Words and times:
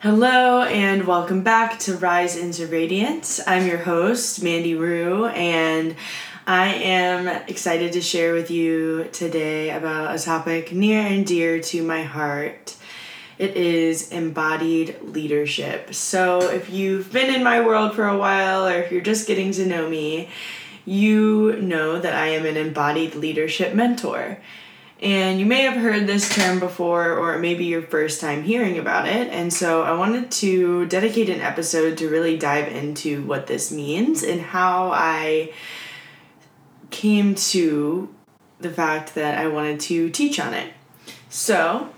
Hello 0.00 0.62
and 0.62 1.06
welcome 1.06 1.40
back 1.40 1.78
to 1.78 1.96
Rise 1.96 2.36
into 2.36 2.66
Radiance. 2.66 3.40
I'm 3.46 3.66
your 3.66 3.78
host, 3.78 4.42
Mandy 4.42 4.74
Rue, 4.74 5.24
and 5.24 5.96
I 6.46 6.74
am 6.74 7.26
excited 7.48 7.94
to 7.94 8.02
share 8.02 8.34
with 8.34 8.50
you 8.50 9.08
today 9.10 9.70
about 9.70 10.14
a 10.14 10.22
topic 10.22 10.70
near 10.70 11.00
and 11.00 11.24
dear 11.24 11.62
to 11.62 11.82
my 11.82 12.02
heart. 12.02 12.76
It 13.38 13.56
is 13.56 14.12
embodied 14.12 14.98
leadership. 15.00 15.94
So, 15.94 16.50
if 16.50 16.68
you've 16.68 17.10
been 17.10 17.34
in 17.34 17.42
my 17.42 17.64
world 17.64 17.94
for 17.94 18.06
a 18.06 18.18
while 18.18 18.66
or 18.66 18.74
if 18.74 18.92
you're 18.92 19.00
just 19.00 19.26
getting 19.26 19.50
to 19.52 19.64
know 19.64 19.88
me, 19.88 20.28
you 20.84 21.58
know 21.62 21.98
that 21.98 22.14
I 22.14 22.26
am 22.28 22.44
an 22.44 22.58
embodied 22.58 23.14
leadership 23.14 23.74
mentor. 23.74 24.40
And 25.00 25.38
you 25.38 25.44
may 25.44 25.62
have 25.62 25.74
heard 25.74 26.06
this 26.06 26.34
term 26.34 26.58
before, 26.58 27.12
or 27.12 27.34
it 27.34 27.40
may 27.40 27.54
be 27.54 27.66
your 27.66 27.82
first 27.82 28.20
time 28.20 28.42
hearing 28.42 28.78
about 28.78 29.06
it. 29.06 29.28
And 29.28 29.52
so 29.52 29.82
I 29.82 29.92
wanted 29.92 30.30
to 30.32 30.86
dedicate 30.86 31.28
an 31.28 31.42
episode 31.42 31.98
to 31.98 32.08
really 32.08 32.38
dive 32.38 32.68
into 32.68 33.22
what 33.24 33.46
this 33.46 33.70
means 33.70 34.22
and 34.22 34.40
how 34.40 34.90
I 34.92 35.52
came 36.90 37.34
to 37.34 38.14
the 38.60 38.70
fact 38.70 39.14
that 39.16 39.38
I 39.38 39.48
wanted 39.48 39.80
to 39.80 40.08
teach 40.10 40.40
on 40.40 40.54
it. 40.54 40.72
So, 41.28 41.90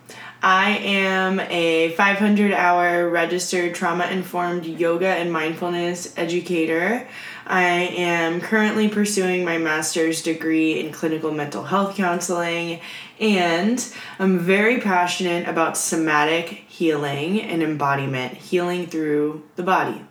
I 0.43 0.71
am 0.79 1.41
a 1.41 1.91
500 1.97 2.53
hour 2.53 3.09
registered 3.09 3.75
trauma 3.75 4.07
informed 4.07 4.67
yoga 4.67 5.09
and 5.09 5.33
mindfulness 5.33 6.17
educator. 6.17 7.09
I 7.49 7.71
am 7.97 8.43
currently 8.43 8.89
pursuing 8.91 9.43
my 9.43 9.57
master's 9.57 10.21
degree 10.21 10.81
in 10.81 10.93
clinical 10.93 11.33
mental 11.33 11.65
health 11.65 11.97
counseling, 11.97 12.81
and 13.19 13.95
I'm 14.19 14.39
very 14.39 14.81
passionate 14.81 15.49
about 15.49 15.79
somatic 15.79 16.49
healing 16.69 17.41
and 17.41 17.63
embodiment, 17.63 18.35
healing 18.35 18.87
through 18.87 19.45
the 19.57 19.63
body. 19.63 20.05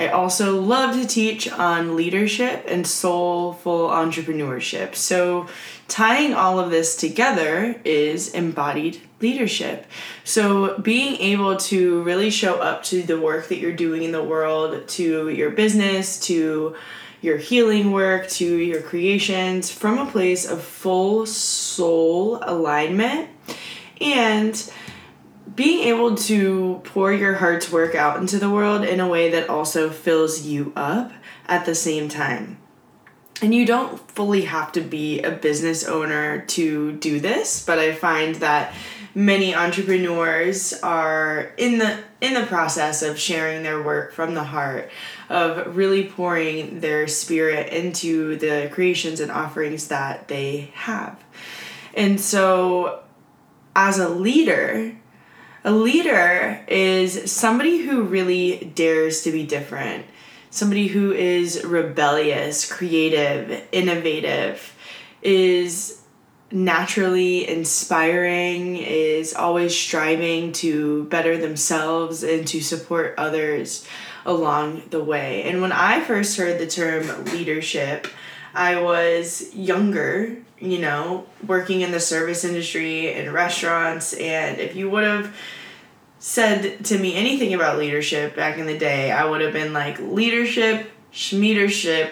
I 0.00 0.08
also 0.08 0.58
love 0.58 0.94
to 0.94 1.06
teach 1.06 1.46
on 1.46 1.94
leadership 1.94 2.64
and 2.66 2.86
soulful 2.86 3.88
entrepreneurship. 3.88 4.94
So, 4.94 5.46
tying 5.88 6.32
all 6.32 6.58
of 6.58 6.70
this 6.70 6.96
together 6.96 7.78
is 7.84 8.32
embodied 8.32 9.02
leadership. 9.20 9.84
So, 10.24 10.78
being 10.78 11.16
able 11.16 11.58
to 11.58 12.02
really 12.02 12.30
show 12.30 12.54
up 12.54 12.82
to 12.84 13.02
the 13.02 13.20
work 13.20 13.48
that 13.48 13.58
you're 13.58 13.76
doing 13.76 14.02
in 14.02 14.12
the 14.12 14.24
world, 14.24 14.88
to 14.88 15.28
your 15.28 15.50
business, 15.50 16.18
to 16.28 16.76
your 17.20 17.36
healing 17.36 17.92
work, 17.92 18.26
to 18.28 18.56
your 18.56 18.80
creations 18.80 19.70
from 19.70 19.98
a 19.98 20.10
place 20.10 20.46
of 20.46 20.62
full 20.62 21.26
soul 21.26 22.38
alignment 22.40 23.28
and 24.00 24.72
being 25.54 25.88
able 25.88 26.14
to 26.14 26.80
pour 26.84 27.12
your 27.12 27.34
heart's 27.34 27.72
work 27.72 27.94
out 27.94 28.18
into 28.18 28.38
the 28.38 28.50
world 28.50 28.84
in 28.84 29.00
a 29.00 29.08
way 29.08 29.30
that 29.30 29.48
also 29.48 29.90
fills 29.90 30.46
you 30.46 30.72
up 30.76 31.12
at 31.46 31.66
the 31.66 31.74
same 31.74 32.08
time. 32.08 32.58
And 33.42 33.54
you 33.54 33.64
don't 33.64 33.98
fully 34.10 34.42
have 34.42 34.72
to 34.72 34.80
be 34.80 35.22
a 35.22 35.30
business 35.30 35.84
owner 35.84 36.42
to 36.42 36.92
do 36.92 37.20
this, 37.20 37.64
but 37.64 37.78
I 37.78 37.94
find 37.94 38.34
that 38.36 38.74
many 39.14 39.54
entrepreneurs 39.54 40.74
are 40.82 41.52
in 41.56 41.78
the 41.78 41.98
in 42.20 42.34
the 42.34 42.46
process 42.46 43.02
of 43.02 43.18
sharing 43.18 43.62
their 43.62 43.82
work 43.82 44.12
from 44.12 44.34
the 44.34 44.44
heart 44.44 44.90
of 45.30 45.74
really 45.74 46.04
pouring 46.04 46.80
their 46.80 47.08
spirit 47.08 47.72
into 47.72 48.36
the 48.36 48.68
creations 48.72 49.20
and 49.20 49.30
offerings 49.30 49.88
that 49.88 50.28
they 50.28 50.70
have. 50.74 51.22
And 51.94 52.20
so 52.20 53.02
as 53.74 53.98
a 53.98 54.08
leader, 54.08 54.94
a 55.64 55.72
leader 55.72 56.64
is 56.68 57.30
somebody 57.30 57.78
who 57.78 58.02
really 58.02 58.72
dares 58.74 59.22
to 59.22 59.32
be 59.32 59.44
different, 59.44 60.06
somebody 60.50 60.88
who 60.88 61.12
is 61.12 61.64
rebellious, 61.64 62.70
creative, 62.70 63.66
innovative, 63.72 64.74
is 65.22 66.00
naturally 66.50 67.48
inspiring, 67.48 68.76
is 68.76 69.34
always 69.34 69.76
striving 69.76 70.52
to 70.52 71.04
better 71.04 71.36
themselves 71.36 72.24
and 72.24 72.46
to 72.48 72.60
support 72.60 73.14
others 73.16 73.86
along 74.26 74.82
the 74.90 75.02
way. 75.02 75.44
And 75.44 75.60
when 75.60 75.72
I 75.72 76.00
first 76.00 76.36
heard 76.36 76.58
the 76.58 76.66
term 76.66 77.24
leadership, 77.26 78.06
I 78.54 78.80
was 78.80 79.54
younger, 79.54 80.38
you 80.60 80.78
know, 80.78 81.26
working 81.46 81.80
in 81.80 81.90
the 81.90 82.00
service 82.00 82.44
industry 82.44 83.12
in 83.12 83.32
restaurants. 83.32 84.12
And 84.12 84.58
if 84.58 84.76
you 84.76 84.90
would 84.90 85.04
have 85.04 85.34
said 86.18 86.84
to 86.84 86.98
me 86.98 87.16
anything 87.16 87.54
about 87.54 87.78
leadership 87.78 88.36
back 88.36 88.58
in 88.58 88.66
the 88.66 88.78
day, 88.78 89.10
I 89.10 89.24
would 89.24 89.40
have 89.40 89.54
been 89.54 89.72
like, 89.72 89.98
leadership, 89.98 90.90
schmeadership. 91.12 92.10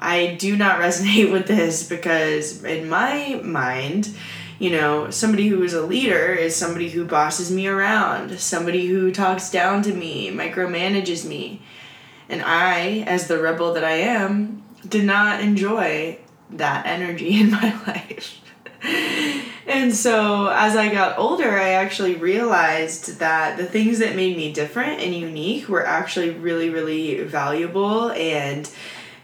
I 0.00 0.36
do 0.38 0.56
not 0.56 0.78
resonate 0.80 1.32
with 1.32 1.46
this 1.46 1.88
because, 1.88 2.62
in 2.64 2.88
my 2.88 3.40
mind, 3.42 4.14
you 4.60 4.70
know, 4.70 5.10
somebody 5.10 5.48
who 5.48 5.62
is 5.64 5.74
a 5.74 5.84
leader 5.84 6.32
is 6.32 6.54
somebody 6.54 6.88
who 6.90 7.04
bosses 7.04 7.50
me 7.50 7.66
around, 7.66 8.38
somebody 8.38 8.86
who 8.86 9.10
talks 9.10 9.50
down 9.50 9.82
to 9.82 9.92
me, 9.92 10.30
micromanages 10.30 11.26
me. 11.26 11.60
And 12.28 12.40
I, 12.40 13.04
as 13.06 13.26
the 13.26 13.40
rebel 13.40 13.74
that 13.74 13.84
I 13.84 13.96
am, 13.96 14.62
did 14.88 15.04
not 15.04 15.40
enjoy 15.40 16.18
that 16.50 16.86
energy 16.86 17.40
in 17.40 17.50
my 17.50 17.74
life. 17.86 18.40
and 19.66 19.94
so 19.94 20.48
as 20.48 20.76
I 20.76 20.92
got 20.92 21.18
older, 21.18 21.58
I 21.58 21.70
actually 21.70 22.14
realized 22.14 23.18
that 23.18 23.56
the 23.56 23.64
things 23.64 23.98
that 24.00 24.14
made 24.14 24.36
me 24.36 24.52
different 24.52 25.00
and 25.00 25.14
unique 25.14 25.68
were 25.68 25.86
actually 25.86 26.30
really, 26.30 26.68
really 26.68 27.22
valuable 27.24 28.10
and 28.12 28.70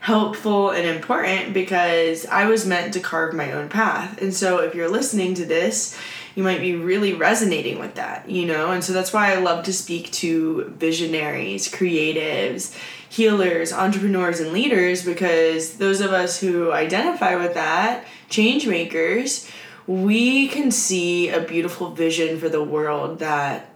helpful 0.00 0.70
and 0.70 0.86
important 0.86 1.52
because 1.52 2.24
I 2.26 2.46
was 2.46 2.66
meant 2.66 2.94
to 2.94 3.00
carve 3.00 3.34
my 3.34 3.52
own 3.52 3.68
path. 3.68 4.20
And 4.20 4.34
so 4.34 4.58
if 4.58 4.74
you're 4.74 4.88
listening 4.88 5.34
to 5.34 5.44
this, 5.44 5.98
you 6.34 6.42
might 6.42 6.60
be 6.60 6.74
really 6.74 7.12
resonating 7.12 7.78
with 7.78 7.96
that, 7.96 8.28
you 8.28 8.46
know? 8.46 8.70
And 8.70 8.82
so 8.82 8.94
that's 8.94 9.12
why 9.12 9.32
I 9.32 9.40
love 9.40 9.64
to 9.64 9.72
speak 9.72 10.10
to 10.12 10.72
visionaries, 10.78 11.70
creatives, 11.70 12.74
healers, 13.10 13.72
entrepreneurs, 13.72 14.38
and 14.38 14.52
leaders 14.52 15.04
because 15.04 15.74
those 15.74 16.00
of 16.00 16.12
us 16.12 16.40
who 16.40 16.70
identify 16.70 17.34
with 17.34 17.54
that, 17.54 18.06
change 18.28 18.66
makers, 18.68 19.50
we 19.88 20.46
can 20.46 20.70
see 20.70 21.28
a 21.28 21.40
beautiful 21.40 21.90
vision 21.90 22.38
for 22.38 22.48
the 22.48 22.62
world 22.62 23.18
that 23.18 23.68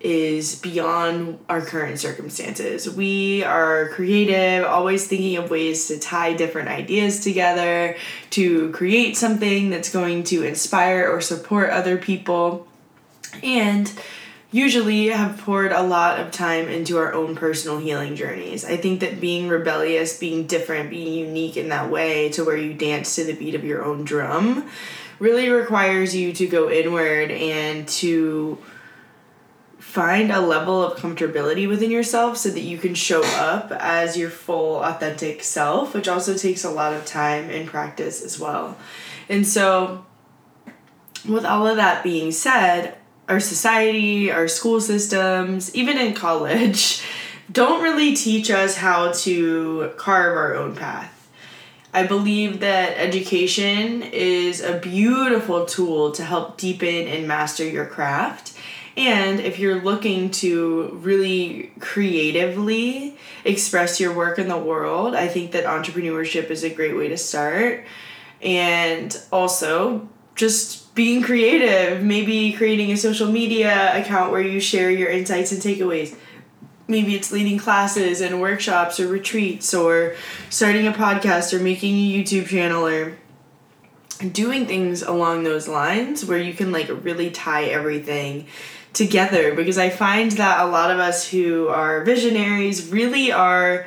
is 0.00 0.56
beyond 0.56 1.38
our 1.48 1.62
current 1.62 1.98
circumstances. 1.98 2.90
We 2.90 3.42
are 3.44 3.88
creative, 3.90 4.66
always 4.66 5.06
thinking 5.06 5.36
of 5.36 5.48
ways 5.48 5.88
to 5.88 5.98
tie 5.98 6.34
different 6.34 6.68
ideas 6.68 7.20
together 7.20 7.96
to 8.30 8.70
create 8.72 9.16
something 9.16 9.70
that's 9.70 9.90
going 9.90 10.24
to 10.24 10.42
inspire 10.42 11.08
or 11.08 11.22
support 11.22 11.70
other 11.70 11.96
people. 11.96 12.66
And 13.42 13.90
usually 14.52 15.08
have 15.08 15.38
poured 15.38 15.72
a 15.72 15.82
lot 15.82 16.20
of 16.20 16.30
time 16.30 16.68
into 16.68 16.98
our 16.98 17.12
own 17.14 17.34
personal 17.34 17.78
healing 17.78 18.14
journeys. 18.14 18.64
I 18.64 18.76
think 18.76 19.00
that 19.00 19.20
being 19.20 19.48
rebellious, 19.48 20.18
being 20.18 20.46
different, 20.46 20.90
being 20.90 21.14
unique 21.14 21.56
in 21.56 21.70
that 21.70 21.90
way 21.90 22.28
to 22.30 22.44
where 22.44 22.56
you 22.56 22.74
dance 22.74 23.16
to 23.16 23.24
the 23.24 23.32
beat 23.32 23.54
of 23.54 23.64
your 23.64 23.82
own 23.82 24.04
drum 24.04 24.68
really 25.18 25.48
requires 25.48 26.14
you 26.14 26.32
to 26.34 26.46
go 26.46 26.70
inward 26.70 27.30
and 27.30 27.88
to 27.88 28.58
find 29.78 30.30
a 30.30 30.40
level 30.40 30.82
of 30.82 30.98
comfortability 30.98 31.68
within 31.68 31.90
yourself 31.90 32.36
so 32.36 32.48
that 32.50 32.60
you 32.60 32.78
can 32.78 32.94
show 32.94 33.22
up 33.36 33.70
as 33.72 34.16
your 34.16 34.30
full 34.30 34.82
authentic 34.82 35.42
self, 35.42 35.94
which 35.94 36.08
also 36.08 36.34
takes 36.36 36.64
a 36.64 36.70
lot 36.70 36.92
of 36.92 37.04
time 37.04 37.48
and 37.50 37.68
practice 37.68 38.22
as 38.22 38.38
well. 38.38 38.76
And 39.28 39.46
so 39.46 40.04
with 41.28 41.44
all 41.44 41.66
of 41.66 41.76
that 41.76 42.02
being 42.02 42.32
said, 42.32 42.96
our 43.32 43.40
society, 43.40 44.30
our 44.30 44.46
school 44.46 44.78
systems, 44.78 45.74
even 45.74 45.96
in 45.96 46.12
college, 46.12 47.02
don't 47.50 47.82
really 47.82 48.14
teach 48.14 48.50
us 48.50 48.76
how 48.76 49.10
to 49.12 49.90
carve 49.96 50.36
our 50.36 50.54
own 50.54 50.76
path. 50.76 51.18
I 51.94 52.06
believe 52.06 52.60
that 52.60 52.98
education 52.98 54.02
is 54.02 54.60
a 54.60 54.78
beautiful 54.78 55.64
tool 55.64 56.12
to 56.12 56.22
help 56.22 56.58
deepen 56.58 57.06
and 57.06 57.26
master 57.26 57.66
your 57.66 57.86
craft. 57.86 58.52
And 58.98 59.40
if 59.40 59.58
you're 59.58 59.80
looking 59.80 60.30
to 60.42 60.90
really 61.02 61.72
creatively 61.80 63.16
express 63.46 63.98
your 63.98 64.12
work 64.14 64.38
in 64.38 64.48
the 64.48 64.58
world, 64.58 65.14
I 65.14 65.28
think 65.28 65.52
that 65.52 65.64
entrepreneurship 65.64 66.50
is 66.50 66.64
a 66.64 66.70
great 66.70 66.96
way 66.98 67.08
to 67.08 67.16
start. 67.16 67.86
And 68.42 69.18
also, 69.30 70.06
just 70.34 70.81
being 70.94 71.22
creative, 71.22 72.02
maybe 72.02 72.52
creating 72.52 72.92
a 72.92 72.96
social 72.96 73.30
media 73.30 73.98
account 73.98 74.30
where 74.30 74.42
you 74.42 74.60
share 74.60 74.90
your 74.90 75.08
insights 75.08 75.52
and 75.52 75.60
takeaways. 75.60 76.14
Maybe 76.86 77.14
it's 77.14 77.32
leading 77.32 77.58
classes 77.58 78.20
and 78.20 78.40
workshops 78.40 79.00
or 79.00 79.08
retreats 79.08 79.72
or 79.72 80.14
starting 80.50 80.86
a 80.86 80.92
podcast 80.92 81.52
or 81.54 81.60
making 81.60 81.94
a 81.94 82.22
YouTube 82.22 82.46
channel 82.46 82.86
or 82.86 83.16
doing 84.30 84.66
things 84.66 85.02
along 85.02 85.44
those 85.44 85.66
lines 85.66 86.24
where 86.24 86.38
you 86.38 86.52
can 86.52 86.70
like 86.70 86.88
really 87.02 87.30
tie 87.30 87.64
everything 87.64 88.46
together 88.92 89.54
because 89.54 89.78
I 89.78 89.88
find 89.88 90.32
that 90.32 90.60
a 90.60 90.68
lot 90.68 90.90
of 90.90 90.98
us 90.98 91.28
who 91.28 91.68
are 91.68 92.04
visionaries 92.04 92.90
really 92.90 93.32
are 93.32 93.86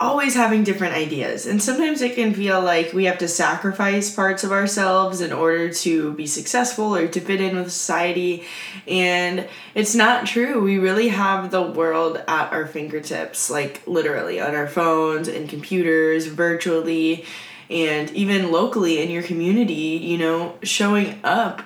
always 0.00 0.34
having 0.34 0.64
different 0.64 0.94
ideas. 0.94 1.46
And 1.46 1.62
sometimes 1.62 2.00
it 2.00 2.14
can 2.14 2.32
feel 2.32 2.62
like 2.62 2.94
we 2.94 3.04
have 3.04 3.18
to 3.18 3.28
sacrifice 3.28 4.12
parts 4.12 4.42
of 4.42 4.50
ourselves 4.50 5.20
in 5.20 5.30
order 5.30 5.70
to 5.74 6.14
be 6.14 6.26
successful 6.26 6.96
or 6.96 7.06
to 7.06 7.20
fit 7.20 7.40
in 7.40 7.56
with 7.56 7.70
society. 7.70 8.44
And 8.88 9.46
it's 9.74 9.94
not 9.94 10.26
true. 10.26 10.60
We 10.60 10.78
really 10.78 11.08
have 11.08 11.50
the 11.50 11.62
world 11.62 12.16
at 12.26 12.50
our 12.50 12.66
fingertips, 12.66 13.50
like 13.50 13.86
literally 13.86 14.40
on 14.40 14.54
our 14.54 14.66
phones 14.66 15.28
and 15.28 15.48
computers, 15.48 16.26
virtually, 16.26 17.26
and 17.68 18.10
even 18.12 18.50
locally 18.50 19.02
in 19.02 19.10
your 19.10 19.22
community, 19.22 20.00
you 20.02 20.16
know, 20.16 20.58
showing 20.62 21.20
up 21.22 21.62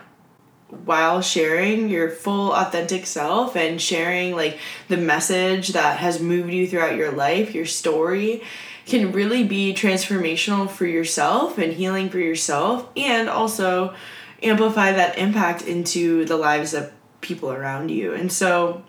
while 0.69 1.21
sharing 1.21 1.89
your 1.89 2.11
full 2.11 2.53
authentic 2.53 3.07
self 3.07 3.57
and 3.57 3.81
sharing 3.81 4.35
like 4.35 4.59
the 4.89 4.97
message 4.97 5.69
that 5.69 5.99
has 5.99 6.21
moved 6.21 6.53
you 6.53 6.67
throughout 6.67 6.97
your 6.97 7.13
life, 7.13 7.55
your 7.55 7.67
story 7.67 8.43
can 8.87 9.13
really 9.13 9.45
be 9.45 9.73
transformational 9.73 10.69
for 10.69 10.87
yourself 10.87 11.59
and 11.59 11.73
healing 11.73 12.11
for 12.11 12.19
yourself 12.19 12.89
and 12.97 13.29
also 13.29 13.95
amplify 14.43 14.93
that 14.93 15.17
impact 15.19 15.63
into 15.63 16.25
the 16.27 16.37
lives 16.37 16.75
of 16.75 16.93
people 17.21 17.51
around 17.51 17.91
you. 17.91 18.13
And 18.13 18.31
so 18.31 18.85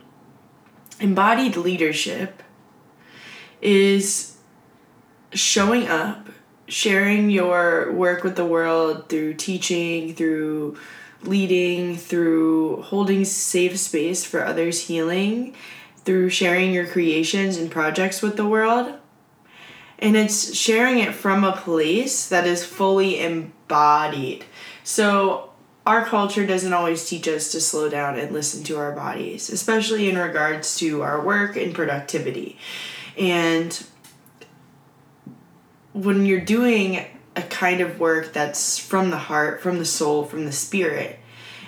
embodied 1.00 1.56
leadership 1.56 2.44
is 3.62 4.38
showing 5.33 5.88
up, 5.88 6.27
sharing 6.68 7.30
your 7.30 7.92
work 7.94 8.24
with 8.24 8.36
the 8.36 8.45
world 8.45 9.07
through 9.07 9.36
teaching, 9.36 10.13
through 10.13 10.77
leading, 11.27 11.95
through 11.95 12.81
holding 12.83 13.25
safe 13.25 13.77
space 13.77 14.24
for 14.24 14.45
others' 14.45 14.88
healing, 14.88 15.56
through 16.04 16.30
sharing 16.30 16.72
your 16.72 16.88
creations 16.88 17.57
and 17.57 17.72
projects 17.72 18.22
with 18.22 18.38
the 18.38 18.48
world. 18.48 18.94
And 19.98 20.16
it's 20.16 20.56
sharing 20.56 21.00
it 21.00 21.13
from 21.13 21.44
a 21.44 21.56
place 21.56 22.27
that 22.30 22.45
is 22.45 22.66
fully 22.66 23.22
embodied. 23.22 24.45
So, 24.83 25.51
our 25.86 26.04
culture 26.04 26.48
doesn't 26.48 26.74
always 26.74 27.07
teach 27.07 27.27
us 27.27 27.51
to 27.51 27.62
slow 27.62 27.89
down 27.89 28.18
and 28.18 28.31
listen 28.31 28.63
to 28.63 28.77
our 28.77 28.92
bodies, 28.92 29.50
especially 29.50 30.10
in 30.10 30.18
regards 30.18 30.77
to 30.77 31.04
our 31.04 31.24
work 31.24 31.56
and 31.56 31.75
productivity. 31.75 32.57
And 33.18 33.86
when 35.94 36.25
you're 36.25 36.42
doing 36.42 37.06
a 37.35 37.41
kind 37.41 37.81
of 37.81 37.99
work 37.99 38.33
that's 38.33 38.79
from 38.79 39.09
the 39.09 39.17
heart, 39.17 39.61
from 39.61 39.79
the 39.79 39.85
soul, 39.85 40.23
from 40.25 40.45
the 40.45 40.51
spirit. 40.51 41.19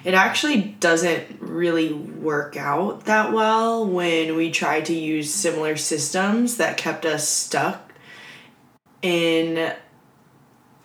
It 0.04 0.14
actually 0.14 0.62
doesn't 0.80 1.42
really 1.42 1.92
work 1.92 2.56
out 2.56 3.06
that 3.06 3.34
well 3.34 3.86
when 3.86 4.36
we 4.36 4.52
try 4.52 4.82
to 4.82 4.94
use 4.94 5.34
similar 5.34 5.76
systems 5.76 6.58
that 6.58 6.78
kept 6.78 7.06
us 7.06 7.28
stuck 7.28 7.92
in 9.02 9.74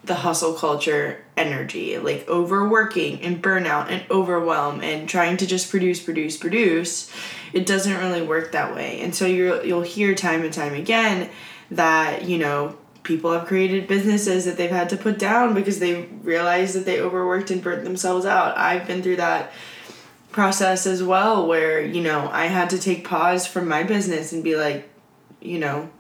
the 0.05 0.15
hustle 0.15 0.55
culture 0.55 1.25
energy, 1.37 1.97
like 1.99 2.27
overworking 2.29 3.21
and 3.23 3.43
burnout 3.43 3.89
and 3.89 4.05
overwhelm 4.11 4.81
and 4.81 5.09
trying 5.09 5.37
to 5.37 5.47
just 5.47 5.71
produce, 5.71 6.01
produce, 6.03 6.37
produce. 6.37 7.11
It 7.53 7.67
doesn't 7.67 7.97
really 7.97 8.23
work 8.23 8.53
that 8.53 8.75
way. 8.75 9.01
And 9.01 9.15
so 9.15 9.27
you 9.27 9.63
you'll 9.63 9.83
hear 9.83 10.15
time 10.15 10.43
and 10.43 10.53
time 10.53 10.75
again 10.75 11.31
that, 11.71 12.25
you 12.25 12.39
know, 12.39 12.77
people 13.03 13.33
have 13.33 13.47
created 13.47 13.89
businesses 13.89 14.45
that 14.45 14.57
they've 14.57 14.71
had 14.71 14.89
to 14.91 14.97
put 14.97 15.19
down 15.19 15.55
because 15.55 15.79
they 15.79 16.03
realized 16.23 16.75
that 16.75 16.85
they 16.85 17.01
overworked 17.01 17.51
and 17.51 17.63
burnt 17.63 17.85
themselves 17.85 18.25
out. 18.25 18.57
I've 18.57 18.87
been 18.87 19.03
through 19.03 19.17
that 19.17 19.53
process 20.31 20.87
as 20.87 21.03
well 21.03 21.47
where, 21.47 21.85
you 21.85 22.03
know, 22.03 22.29
I 22.33 22.47
had 22.47 22.71
to 22.71 22.79
take 22.79 23.07
pause 23.07 23.47
from 23.47 23.69
my 23.69 23.83
business 23.83 24.33
and 24.33 24.45
be 24.45 24.57
like, 24.57 24.89
you 25.41 25.59
know, 25.59 25.91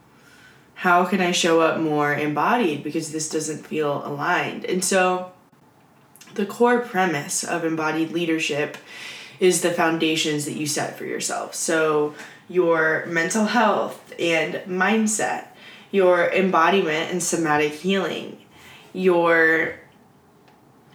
how 0.75 1.05
can 1.05 1.21
I 1.21 1.33
show 1.33 1.61
up 1.61 1.81
more 1.81 2.15
embodied 2.15 2.83
because 2.83 3.13
this 3.13 3.29
doesn't 3.29 3.67
feel 3.67 4.05
aligned. 4.07 4.65
And 4.65 4.85
so 4.85 5.33
the 6.35 6.47
core 6.47 6.81
premise 6.81 7.45
of 7.45 7.65
embodied 7.65 8.11
leadership 8.11 8.77
is 9.39 9.63
the 9.63 9.71
foundations 9.71 10.45
that 10.45 10.55
you 10.55 10.67
set 10.67 10.97
for 10.97 11.05
yourself. 11.05 11.55
So 11.55 12.15
your 12.49 13.07
mental 13.07 13.47
health 13.47 14.15
and 14.19 14.55
mindset 14.67 15.49
your 15.93 16.29
embodiment 16.31 17.13
and 17.13 17.23
somatic 17.23 17.73
healing, 17.73 18.39
your 18.93 19.77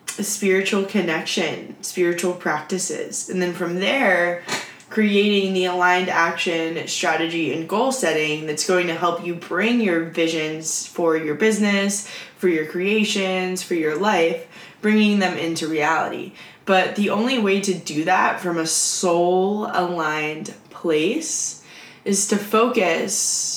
spiritual 0.08 0.84
connection, 0.84 1.82
spiritual 1.82 2.34
practices. 2.34 3.30
And 3.30 3.42
then 3.42 3.54
from 3.54 3.76
there, 3.76 4.44
creating 4.90 5.54
the 5.54 5.66
aligned 5.66 6.10
action, 6.10 6.88
strategy, 6.88 7.54
and 7.54 7.70
goal 7.70 7.92
setting 7.92 8.48
that's 8.48 8.68
going 8.68 8.88
to 8.88 8.96
help 8.96 9.26
you 9.26 9.36
bring 9.36 9.80
your 9.80 10.06
visions 10.06 10.88
for 10.88 11.16
your 11.16 11.36
business, 11.36 12.08
for 12.38 12.48
your 12.48 12.66
creations, 12.66 13.62
for 13.62 13.76
your 13.76 13.98
life, 13.98 14.48
bringing 14.82 15.20
them 15.20 15.38
into 15.38 15.68
reality. 15.68 16.34
But 16.66 16.96
the 16.96 17.12
only 17.12 17.38
way 17.38 17.62
to 17.62 17.74
do 17.74 18.06
that 18.06 18.40
from 18.40 18.58
a 18.58 18.68
soul 18.68 19.70
aligned 19.72 20.54
place 20.70 21.64
is 22.04 22.28
to 22.30 22.38
focus 22.38 23.57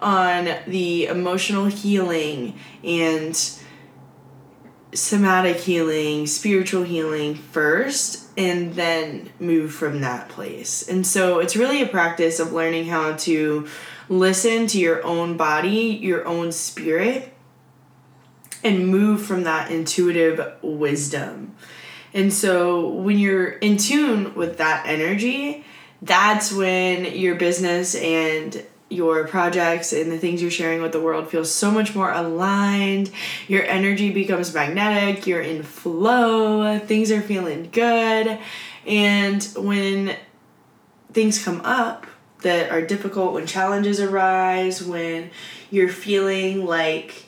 on 0.00 0.48
the 0.66 1.06
emotional 1.06 1.66
healing 1.66 2.58
and 2.84 3.38
somatic 4.92 5.56
healing, 5.56 6.26
spiritual 6.26 6.82
healing 6.82 7.34
first, 7.34 8.26
and 8.36 8.74
then 8.74 9.30
move 9.38 9.72
from 9.72 10.00
that 10.00 10.28
place. 10.28 10.88
And 10.88 11.06
so 11.06 11.38
it's 11.38 11.56
really 11.56 11.82
a 11.82 11.88
practice 11.88 12.38
of 12.40 12.52
learning 12.52 12.86
how 12.86 13.14
to 13.16 13.66
listen 14.08 14.66
to 14.68 14.78
your 14.78 15.04
own 15.04 15.36
body, 15.36 15.98
your 16.00 16.26
own 16.26 16.52
spirit, 16.52 17.32
and 18.62 18.88
move 18.88 19.22
from 19.22 19.44
that 19.44 19.70
intuitive 19.70 20.54
wisdom. 20.62 21.54
And 22.14 22.32
so 22.32 22.88
when 22.88 23.18
you're 23.18 23.50
in 23.50 23.76
tune 23.76 24.34
with 24.34 24.58
that 24.58 24.86
energy, 24.86 25.64
that's 26.02 26.52
when 26.52 27.04
your 27.04 27.34
business 27.34 27.94
and 27.94 28.64
your 28.88 29.26
projects 29.26 29.92
and 29.92 30.12
the 30.12 30.18
things 30.18 30.40
you're 30.40 30.50
sharing 30.50 30.80
with 30.80 30.92
the 30.92 31.00
world 31.00 31.28
feels 31.28 31.52
so 31.52 31.70
much 31.70 31.94
more 31.94 32.12
aligned. 32.12 33.10
Your 33.48 33.64
energy 33.64 34.10
becomes 34.10 34.54
magnetic, 34.54 35.26
you're 35.26 35.40
in 35.40 35.62
flow, 35.62 36.78
things 36.78 37.10
are 37.10 37.22
feeling 37.22 37.68
good. 37.72 38.38
And 38.86 39.42
when 39.56 40.16
things 41.12 41.42
come 41.42 41.60
up 41.62 42.06
that 42.42 42.70
are 42.70 42.82
difficult, 42.82 43.32
when 43.32 43.46
challenges 43.46 44.00
arise, 44.00 44.82
when 44.82 45.30
you're 45.70 45.88
feeling 45.88 46.64
like 46.64 47.26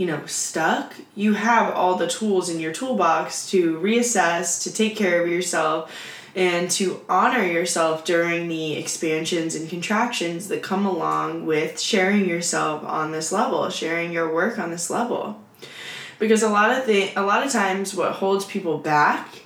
you 0.00 0.06
know, 0.06 0.24
stuck, 0.24 0.94
you 1.14 1.34
have 1.34 1.74
all 1.74 1.94
the 1.96 2.06
tools 2.06 2.48
in 2.48 2.58
your 2.58 2.72
toolbox 2.72 3.50
to 3.50 3.78
reassess, 3.80 4.62
to 4.62 4.72
take 4.72 4.96
care 4.96 5.22
of 5.22 5.28
yourself, 5.28 5.94
and 6.34 6.70
to 6.70 7.00
honor 7.08 7.44
yourself 7.44 8.04
during 8.04 8.48
the 8.48 8.74
expansions 8.74 9.54
and 9.54 9.68
contractions 9.68 10.48
that 10.48 10.62
come 10.62 10.86
along 10.86 11.46
with 11.46 11.80
sharing 11.80 12.28
yourself 12.28 12.84
on 12.84 13.12
this 13.12 13.32
level, 13.32 13.68
sharing 13.70 14.12
your 14.12 14.32
work 14.32 14.58
on 14.58 14.70
this 14.70 14.90
level. 14.90 15.40
Because 16.18 16.42
a 16.42 16.48
lot 16.48 16.70
of 16.70 16.86
the 16.86 17.12
a 17.16 17.22
lot 17.22 17.44
of 17.44 17.50
times 17.50 17.94
what 17.94 18.12
holds 18.12 18.44
people 18.44 18.78
back 18.78 19.42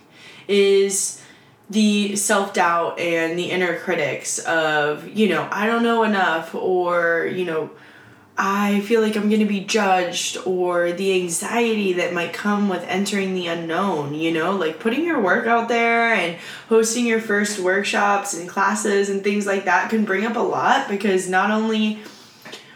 is 0.48 1.22
the 1.70 2.14
self-doubt 2.16 2.98
and 2.98 3.38
the 3.38 3.50
inner 3.50 3.78
critics 3.78 4.38
of, 4.40 5.08
you 5.08 5.28
know, 5.28 5.48
I 5.50 5.66
don't 5.66 5.82
know 5.82 6.02
enough 6.02 6.54
or, 6.54 7.26
you 7.32 7.46
know, 7.46 7.70
I 8.36 8.80
feel 8.80 9.00
like 9.00 9.16
I'm 9.16 9.28
going 9.28 9.40
to 9.40 9.46
be 9.46 9.60
judged 9.60 10.38
or 10.44 10.90
the 10.90 11.14
anxiety 11.22 11.92
that 11.94 12.12
might 12.12 12.32
come 12.32 12.68
with 12.68 12.82
entering 12.88 13.34
the 13.34 13.46
unknown, 13.46 14.14
you 14.14 14.32
know, 14.32 14.56
like 14.56 14.80
putting 14.80 15.04
your 15.04 15.20
work 15.20 15.46
out 15.46 15.68
there 15.68 16.12
and 16.12 16.36
hosting 16.68 17.06
your 17.06 17.20
first 17.20 17.60
workshops 17.60 18.34
and 18.34 18.48
classes 18.48 19.08
and 19.08 19.22
things 19.22 19.46
like 19.46 19.66
that 19.66 19.88
can 19.88 20.04
bring 20.04 20.26
up 20.26 20.34
a 20.34 20.40
lot 20.40 20.88
because 20.88 21.28
not 21.28 21.52
only 21.52 22.00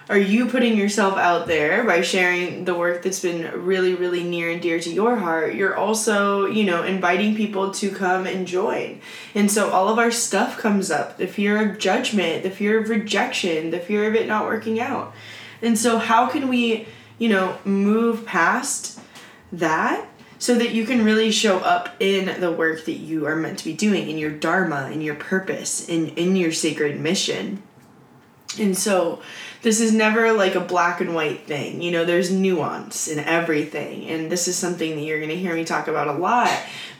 are 0.08 0.18
you 0.18 0.46
putting 0.46 0.76
yourself 0.76 1.18
out 1.18 1.48
there 1.48 1.84
by 1.84 2.02
sharing 2.02 2.64
the 2.64 2.74
work 2.74 3.02
that's 3.02 3.20
been 3.20 3.50
really 3.64 3.94
really 3.94 4.22
near 4.24 4.50
and 4.50 4.62
dear 4.62 4.80
to 4.80 4.90
your 4.90 5.16
heart 5.16 5.54
you're 5.54 5.76
also 5.76 6.46
you 6.46 6.64
know 6.64 6.82
inviting 6.82 7.36
people 7.36 7.72
to 7.72 7.90
come 7.90 8.26
and 8.26 8.46
join. 8.46 9.00
And 9.34 9.50
so 9.50 9.70
all 9.70 9.88
of 9.88 9.98
our 9.98 10.10
stuff 10.10 10.56
comes 10.56 10.90
up. 10.90 11.18
The 11.18 11.26
fear 11.26 11.68
of 11.68 11.78
judgment 11.78 12.44
the 12.44 12.50
fear 12.50 12.80
of 12.80 12.88
rejection 12.88 13.70
the 13.70 13.80
fear 13.80 14.08
of 14.08 14.14
it 14.14 14.28
not 14.28 14.46
working 14.46 14.78
out 14.78 15.12
and 15.62 15.78
so, 15.78 15.98
how 15.98 16.28
can 16.28 16.48
we, 16.48 16.86
you 17.18 17.28
know, 17.28 17.58
move 17.64 18.26
past 18.26 19.00
that 19.52 20.06
so 20.38 20.54
that 20.54 20.72
you 20.72 20.86
can 20.86 21.04
really 21.04 21.32
show 21.32 21.58
up 21.58 21.94
in 21.98 22.40
the 22.40 22.52
work 22.52 22.84
that 22.84 22.98
you 22.98 23.26
are 23.26 23.36
meant 23.36 23.58
to 23.58 23.64
be 23.64 23.72
doing, 23.72 24.08
in 24.08 24.18
your 24.18 24.30
dharma, 24.30 24.90
in 24.90 25.00
your 25.00 25.16
purpose, 25.16 25.88
in, 25.88 26.08
in 26.10 26.36
your 26.36 26.52
sacred 26.52 27.00
mission? 27.00 27.62
And 28.58 28.76
so 28.76 29.20
this 29.62 29.80
is 29.80 29.92
never 29.92 30.32
like 30.32 30.54
a 30.54 30.60
black 30.60 31.00
and 31.00 31.14
white 31.14 31.46
thing. 31.46 31.82
You 31.82 31.90
know, 31.90 32.04
there's 32.04 32.30
nuance 32.30 33.08
in 33.08 33.18
everything. 33.18 34.08
And 34.08 34.30
this 34.30 34.48
is 34.48 34.56
something 34.56 34.94
that 34.94 35.02
you're 35.02 35.18
going 35.18 35.30
to 35.30 35.36
hear 35.36 35.54
me 35.54 35.64
talk 35.64 35.88
about 35.88 36.08
a 36.08 36.12
lot 36.12 36.50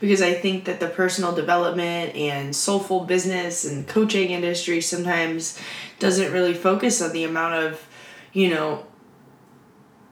because 0.01 0.21
I 0.21 0.35
think 0.35 0.65
that 0.65 0.81
the 0.81 0.89
personal 0.89 1.35
development 1.35 2.15
and 2.15 2.55
soulful 2.55 3.05
business 3.05 3.65
and 3.65 3.87
coaching 3.87 4.31
industry 4.31 4.81
sometimes 4.81 5.59
doesn't 5.99 6.33
really 6.33 6.55
focus 6.55 7.01
on 7.01 7.13
the 7.13 7.25
amount 7.25 7.55
of, 7.55 7.88
you 8.39 8.49
know, 8.49 8.87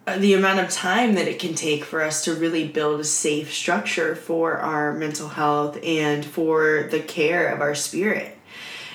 uh, 0.05 0.19
the 0.19 0.35
amount 0.35 0.59
of 0.59 0.69
time 0.69 1.15
that 1.15 1.29
it 1.29 1.39
can 1.39 1.55
take 1.55 1.85
for 1.85 2.03
us 2.03 2.25
to 2.25 2.35
really 2.35 2.67
build 2.67 2.99
a 2.99 3.05
safe 3.05 3.55
structure 3.55 4.17
for 4.17 4.59
our 4.59 4.93
mental 4.93 5.29
health 5.29 5.79
and 5.85 6.25
for 6.25 6.89
the 6.91 6.99
care 6.99 7.47
of 7.55 7.61
our 7.61 7.77
spirit. 7.77 8.37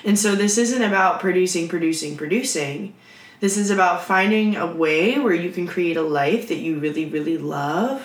And 0.04 0.18
so 0.18 0.34
this 0.34 0.58
isn't 0.58 0.82
about 0.82 1.20
producing, 1.20 1.66
producing, 1.66 2.14
producing. 2.14 2.94
This 3.40 3.56
is 3.56 3.70
about 3.70 4.04
finding 4.04 4.56
a 4.56 4.66
way 4.66 5.18
where 5.18 5.34
you 5.34 5.50
can 5.50 5.66
create 5.66 5.96
a 5.96 6.02
life 6.02 6.48
that 6.48 6.58
you 6.58 6.78
really, 6.78 7.06
really 7.06 7.38
love 7.38 8.02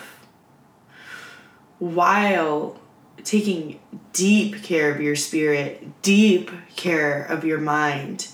while 1.80 2.80
taking 3.26 3.82
deep 4.14 4.64
care 4.64 4.96
of 4.96 5.02
your 5.02 5.18
spirit, 5.18 6.02
deep 6.02 6.52
care 6.78 7.24
of 7.24 7.44
your 7.44 7.60
mind, 7.60 8.30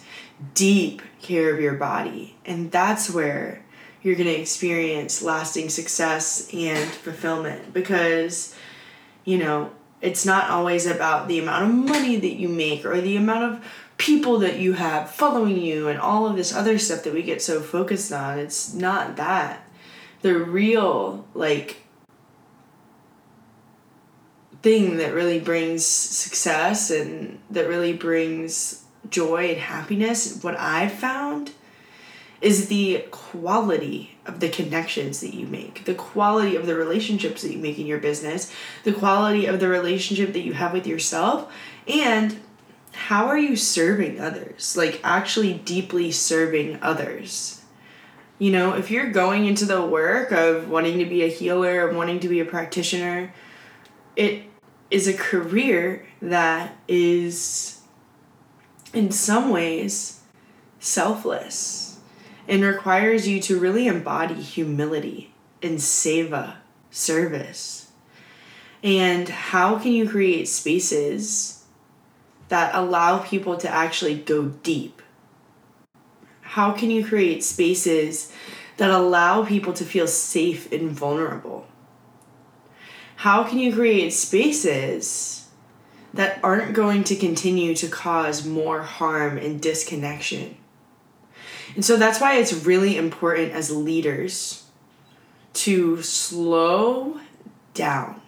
deep 0.54 1.02
care 1.22 1.54
of 1.54 1.60
your 1.60 1.74
body. 1.74 2.36
And 2.46 2.72
that's 2.72 3.10
where 3.10 3.64
you're 4.02 4.16
going 4.16 4.28
to 4.28 4.40
experience 4.40 5.22
lasting 5.22 5.70
success 5.70 6.50
and 6.54 6.90
fulfillment 6.90 7.74
because, 7.74 8.56
you 9.24 9.38
know, 9.38 9.72
it's 10.02 10.26
not 10.26 10.50
always 10.50 10.86
about 10.86 11.30
the 11.30 11.40
amount 11.40 11.64
of 11.64 11.74
money 11.74 12.18
that 12.18 12.34
you 12.34 12.50
make 12.50 12.86
or 12.86 13.00
the 13.00 13.16
amount 13.16 13.54
of 13.54 13.66
people 13.98 14.40
that 14.40 14.60
you 14.60 14.74
have 14.74 15.10
following 15.10 15.58
you 15.58 15.88
and 15.88 16.00
all 16.00 16.26
of 16.26 16.36
this 16.36 16.54
other 16.54 16.78
stuff 16.78 17.04
that 17.04 17.14
we 17.14 17.24
get 17.24 17.42
so 17.42 17.62
focused 17.62 18.12
on. 18.12 18.38
It's 18.38 18.74
not 18.74 19.16
that. 19.16 19.66
The 20.22 20.38
real, 20.38 21.26
like, 21.34 21.78
thing 24.62 24.98
that 24.98 25.14
really 25.14 25.40
brings 25.40 25.86
success 25.86 26.90
and 26.90 27.40
that 27.50 27.68
really 27.68 27.94
brings 27.94 28.83
joy 29.10 29.50
and 29.50 29.60
happiness, 29.60 30.44
what 30.44 30.58
I've 30.58 30.94
found 30.94 31.52
is 32.42 32.68
the 32.68 33.06
quality 33.12 34.18
of 34.26 34.40
the 34.42 34.50
connections 34.50 35.22
that 35.22 35.34
you 35.34 35.48
make, 35.48 35.86
the 35.86 35.96
quality 35.96 36.56
of 36.56 36.66
the 36.66 36.76
relationships 36.76 37.42
that 37.42 37.54
you 37.54 37.58
make 37.58 37.80
in 37.80 37.86
your 37.86 38.00
business, 38.00 38.54
the 38.84 38.92
quality 38.92 39.46
of 39.46 39.60
the 39.60 39.68
relationship 39.68 40.34
that 40.34 40.42
you 40.42 40.54
have 40.54 40.74
with 40.74 40.86
yourself, 40.86 41.52
and 41.88 42.40
how 42.94 43.28
are 43.28 43.38
you 43.38 43.56
serving 43.56 44.20
others? 44.20 44.78
Like, 44.78 45.00
actually 45.04 45.54
deeply 45.54 46.12
serving 46.12 46.80
others. 46.82 47.62
You 48.40 48.52
know, 48.52 48.74
if 48.74 48.92
you're 48.92 49.10
going 49.10 49.46
into 49.46 49.66
the 49.66 49.86
work 49.86 50.32
of 50.32 50.70
wanting 50.70 51.00
to 51.00 51.06
be 51.06 51.24
a 51.24 51.28
healer, 51.28 51.88
of 51.88 51.96
wanting 51.96 52.20
to 52.20 52.28
be 52.28 52.40
a 52.40 52.46
practitioner, 52.46 53.34
it 54.16 54.44
is 54.92 55.08
a 55.08 55.14
career 55.14 56.06
that 56.22 56.76
is, 56.88 57.80
in 58.94 59.12
some 59.12 59.50
ways, 59.50 60.22
selfless 60.80 61.84
and 62.48 62.64
requires 62.64 63.28
you 63.28 63.40
to 63.42 63.60
really 63.60 63.88
embody 63.88 64.36
humility 64.36 65.34
and 65.62 65.78
seva, 65.78 66.56
service. 66.92 67.92
And 68.84 69.30
how 69.30 69.80
can 69.80 69.94
you 69.94 70.10
create 70.10 70.48
spaces 70.50 71.64
that 72.50 72.76
allow 72.76 73.20
people 73.20 73.56
to 73.58 73.70
actually 73.70 74.16
go 74.16 74.48
deep? 74.48 75.02
How 76.42 76.74
can 76.74 76.92
you 76.92 77.06
create 77.06 77.44
spaces 77.44 78.34
that 78.78 78.92
allow 78.92 79.46
people 79.46 79.72
to 79.74 79.86
feel 79.86 80.08
safe 80.08 80.72
and 80.72 80.92
vulnerable? 80.92 81.66
How 83.16 83.44
can 83.44 83.58
you 83.58 83.74
create 83.74 84.12
spaces 84.12 85.43
that 86.14 86.40
aren't 86.44 86.74
going 86.74 87.04
to 87.06 87.16
continue 87.16 87.76
to 87.76 87.88
cause 87.88 88.46
more 88.46 88.82
harm 88.84 89.38
and 89.38 89.62
disconnection? 89.62 90.58
And 91.76 91.84
so 91.84 91.98
that's 91.98 92.22
why 92.22 92.36
it's 92.36 92.66
really 92.66 92.98
important 92.98 93.52
as 93.52 93.72
leaders 93.72 94.64
to 95.54 96.02
slow 96.02 97.20
down 97.74 98.22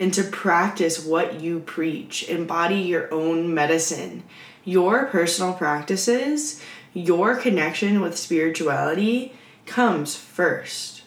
and 0.00 0.12
to 0.14 0.24
practice 0.24 1.04
what 1.04 1.40
you 1.40 1.60
preach. 1.60 2.28
Embody 2.28 2.80
your 2.80 3.12
own 3.12 3.54
medicine. 3.54 4.24
Your 4.64 5.06
personal 5.06 5.54
practices, 5.54 6.62
your 6.92 7.36
connection 7.36 8.00
with 8.00 8.16
spirituality 8.16 9.34
comes 9.66 10.14
first. 10.14 11.02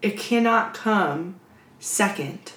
It 0.00 0.16
cannot 0.16 0.74
come 0.74 1.40
second 1.80 2.52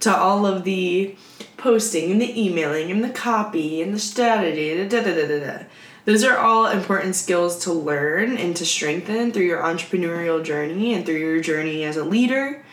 to 0.00 0.14
all 0.14 0.46
of 0.46 0.64
the 0.64 1.16
posting 1.62 2.10
and 2.10 2.20
the 2.20 2.40
emailing 2.40 2.90
and 2.90 3.02
the 3.02 3.10
copy 3.10 3.80
and 3.80 3.94
the 3.94 3.98
strategy. 3.98 4.76
Da, 4.88 5.02
da, 5.02 5.14
da, 5.14 5.26
da, 5.26 5.40
da. 5.40 5.64
Those 6.04 6.24
are 6.24 6.36
all 6.36 6.66
important 6.66 7.14
skills 7.14 7.58
to 7.60 7.72
learn 7.72 8.36
and 8.36 8.56
to 8.56 8.66
strengthen 8.66 9.30
through 9.32 9.44
your 9.44 9.62
entrepreneurial 9.62 10.44
journey 10.44 10.94
and 10.94 11.06
through 11.06 11.18
your 11.18 11.40
journey 11.40 11.84
as 11.84 11.96
a 11.96 12.04
leader 12.04 12.64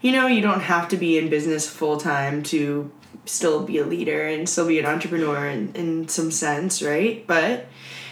you 0.00 0.12
know, 0.12 0.26
you 0.26 0.40
don't 0.40 0.60
have 0.60 0.88
to 0.88 0.96
be 0.96 1.18
in 1.18 1.28
business 1.28 1.68
full 1.68 1.96
time 1.96 2.42
to 2.44 2.90
still 3.24 3.64
be 3.64 3.78
a 3.78 3.84
leader 3.84 4.26
and 4.26 4.48
still 4.48 4.68
be 4.68 4.78
an 4.78 4.86
entrepreneur 4.86 5.48
in, 5.48 5.72
in 5.74 6.08
some 6.08 6.30
sense, 6.30 6.82
right? 6.82 7.26
But 7.26 7.66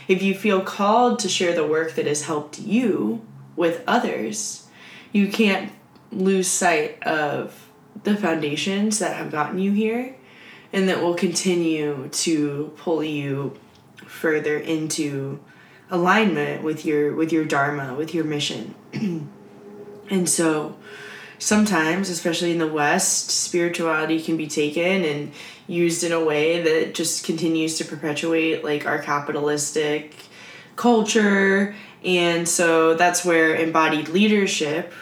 if 0.08 0.22
you 0.22 0.34
feel 0.34 0.60
called 0.60 1.18
to 1.20 1.28
share 1.28 1.54
the 1.54 1.66
work 1.66 1.94
that 1.94 2.06
has 2.06 2.22
helped 2.22 2.58
you 2.58 3.24
with 3.54 3.84
others, 3.86 4.66
you 5.12 5.28
can't 5.28 5.72
lose 6.10 6.48
sight 6.48 7.00
of 7.04 7.70
the 8.02 8.16
foundations 8.16 8.98
that 8.98 9.16
have 9.16 9.30
gotten 9.30 9.58
you 9.58 9.72
here 9.72 10.16
and 10.74 10.90
that 10.90 11.00
will 11.00 11.14
continue 11.14 12.08
to 12.08 12.70
pull 12.76 13.02
you 13.02 13.58
further 14.06 14.58
into 14.58 15.40
alignment 15.90 16.62
with 16.62 16.84
your 16.84 17.14
with 17.14 17.32
your 17.32 17.44
dharma 17.44 17.94
with 17.94 18.12
your 18.12 18.24
mission 18.24 18.74
and 20.10 20.28
so 20.28 20.76
sometimes, 21.38 22.08
especially 22.08 22.52
in 22.52 22.58
the 22.58 22.66
West, 22.66 23.30
spirituality 23.30 24.20
can 24.20 24.36
be 24.36 24.46
taken 24.46 25.04
and 25.04 25.32
used 25.66 26.04
in 26.04 26.12
a 26.12 26.22
way 26.22 26.62
that 26.62 26.94
just 26.94 27.24
continues 27.24 27.76
to 27.78 27.84
perpetuate 27.84 28.64
like 28.64 28.86
our 28.86 28.98
capitalistic 28.98 30.14
culture. 30.76 31.74
And 32.04 32.48
so 32.48 32.94
that's 32.94 33.24
where 33.24 33.54
embodied 33.54 34.08
leadership 34.08 34.92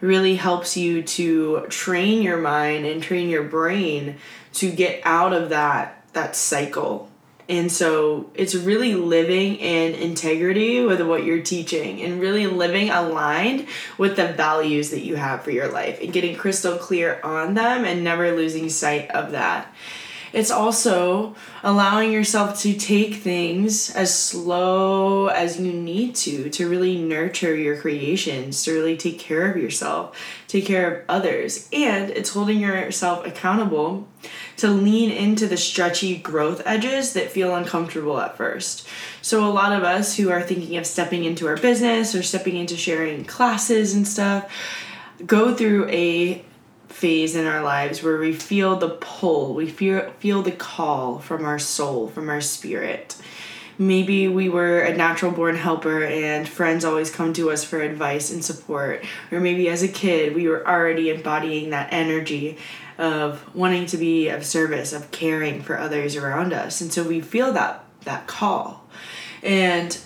really 0.00 0.34
helps 0.36 0.76
you 0.76 1.02
to 1.02 1.66
train 1.68 2.22
your 2.22 2.38
mind 2.38 2.84
and 2.84 3.02
train 3.02 3.28
your 3.28 3.44
brain 3.44 4.16
to 4.54 4.70
get 4.70 5.00
out 5.04 5.32
of 5.32 5.50
that 5.50 6.04
that 6.12 6.36
cycle 6.36 7.08
and 7.48 7.70
so 7.70 8.30
it's 8.34 8.54
really 8.54 8.94
living 8.94 9.56
in 9.56 9.94
integrity 9.94 10.80
with 10.84 11.00
what 11.02 11.24
you're 11.24 11.42
teaching 11.42 12.00
and 12.00 12.20
really 12.20 12.46
living 12.46 12.90
aligned 12.90 13.66
with 13.98 14.16
the 14.16 14.28
values 14.28 14.90
that 14.90 15.04
you 15.04 15.16
have 15.16 15.42
for 15.42 15.50
your 15.50 15.68
life 15.68 16.00
and 16.00 16.12
getting 16.12 16.36
crystal 16.36 16.78
clear 16.78 17.20
on 17.22 17.54
them 17.54 17.84
and 17.84 18.04
never 18.04 18.32
losing 18.32 18.68
sight 18.68 19.10
of 19.10 19.32
that. 19.32 19.72
It's 20.32 20.50
also 20.50 21.34
allowing 21.62 22.10
yourself 22.10 22.58
to 22.60 22.72
take 22.72 23.16
things 23.16 23.90
as 23.90 24.16
slow 24.16 25.26
as 25.26 25.60
you 25.60 25.72
need 25.72 26.14
to, 26.16 26.48
to 26.50 26.68
really 26.68 26.96
nurture 26.96 27.54
your 27.54 27.76
creations, 27.76 28.64
to 28.64 28.72
really 28.72 28.96
take 28.96 29.18
care 29.18 29.50
of 29.50 29.56
yourself, 29.56 30.18
take 30.48 30.64
care 30.64 30.94
of 30.94 31.04
others. 31.08 31.68
And 31.72 32.10
it's 32.10 32.30
holding 32.30 32.60
yourself 32.60 33.26
accountable 33.26 34.08
to 34.56 34.68
lean 34.68 35.10
into 35.10 35.46
the 35.46 35.56
stretchy 35.56 36.16
growth 36.16 36.62
edges 36.64 37.12
that 37.12 37.30
feel 37.30 37.54
uncomfortable 37.54 38.18
at 38.20 38.36
first. 38.36 38.88
So, 39.20 39.44
a 39.44 39.50
lot 39.50 39.72
of 39.72 39.82
us 39.82 40.16
who 40.16 40.30
are 40.30 40.42
thinking 40.42 40.76
of 40.76 40.86
stepping 40.86 41.24
into 41.24 41.46
our 41.46 41.56
business 41.56 42.14
or 42.14 42.22
stepping 42.22 42.56
into 42.56 42.76
sharing 42.76 43.24
classes 43.24 43.94
and 43.94 44.06
stuff 44.06 44.50
go 45.26 45.54
through 45.54 45.88
a 45.88 46.44
phase 47.02 47.34
in 47.34 47.46
our 47.46 47.64
lives 47.64 48.00
where 48.00 48.16
we 48.16 48.32
feel 48.32 48.76
the 48.76 48.90
pull, 48.90 49.54
we 49.54 49.68
feel, 49.68 50.08
feel 50.20 50.40
the 50.40 50.52
call 50.52 51.18
from 51.18 51.44
our 51.44 51.58
soul, 51.58 52.06
from 52.06 52.28
our 52.28 52.40
spirit. 52.40 53.16
Maybe 53.76 54.28
we 54.28 54.48
were 54.48 54.78
a 54.82 54.96
natural 54.96 55.32
born 55.32 55.56
helper 55.56 56.04
and 56.04 56.48
friends 56.48 56.84
always 56.84 57.10
come 57.10 57.32
to 57.32 57.50
us 57.50 57.64
for 57.64 57.80
advice 57.80 58.30
and 58.30 58.44
support. 58.44 59.04
Or 59.32 59.40
maybe 59.40 59.68
as 59.68 59.82
a 59.82 59.88
kid, 59.88 60.36
we 60.36 60.46
were 60.46 60.64
already 60.64 61.10
embodying 61.10 61.70
that 61.70 61.92
energy 61.92 62.56
of 62.98 63.52
wanting 63.52 63.86
to 63.86 63.96
be 63.96 64.28
of 64.28 64.46
service, 64.46 64.92
of 64.92 65.10
caring 65.10 65.60
for 65.60 65.76
others 65.76 66.14
around 66.14 66.52
us. 66.52 66.80
And 66.80 66.92
so 66.92 67.02
we 67.02 67.20
feel 67.20 67.52
that 67.54 67.84
that 68.04 68.28
call. 68.28 68.86
And 69.42 69.98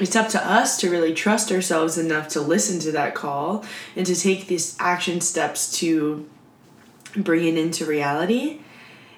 it's 0.00 0.16
up 0.16 0.28
to 0.28 0.44
us 0.44 0.78
to 0.78 0.90
really 0.90 1.12
trust 1.12 1.52
ourselves 1.52 1.98
enough 1.98 2.28
to 2.28 2.40
listen 2.40 2.80
to 2.80 2.92
that 2.92 3.14
call 3.14 3.64
and 3.94 4.06
to 4.06 4.14
take 4.14 4.46
these 4.46 4.76
action 4.78 5.20
steps 5.20 5.78
to 5.78 6.28
bring 7.16 7.46
it 7.46 7.58
into 7.58 7.84
reality. 7.84 8.60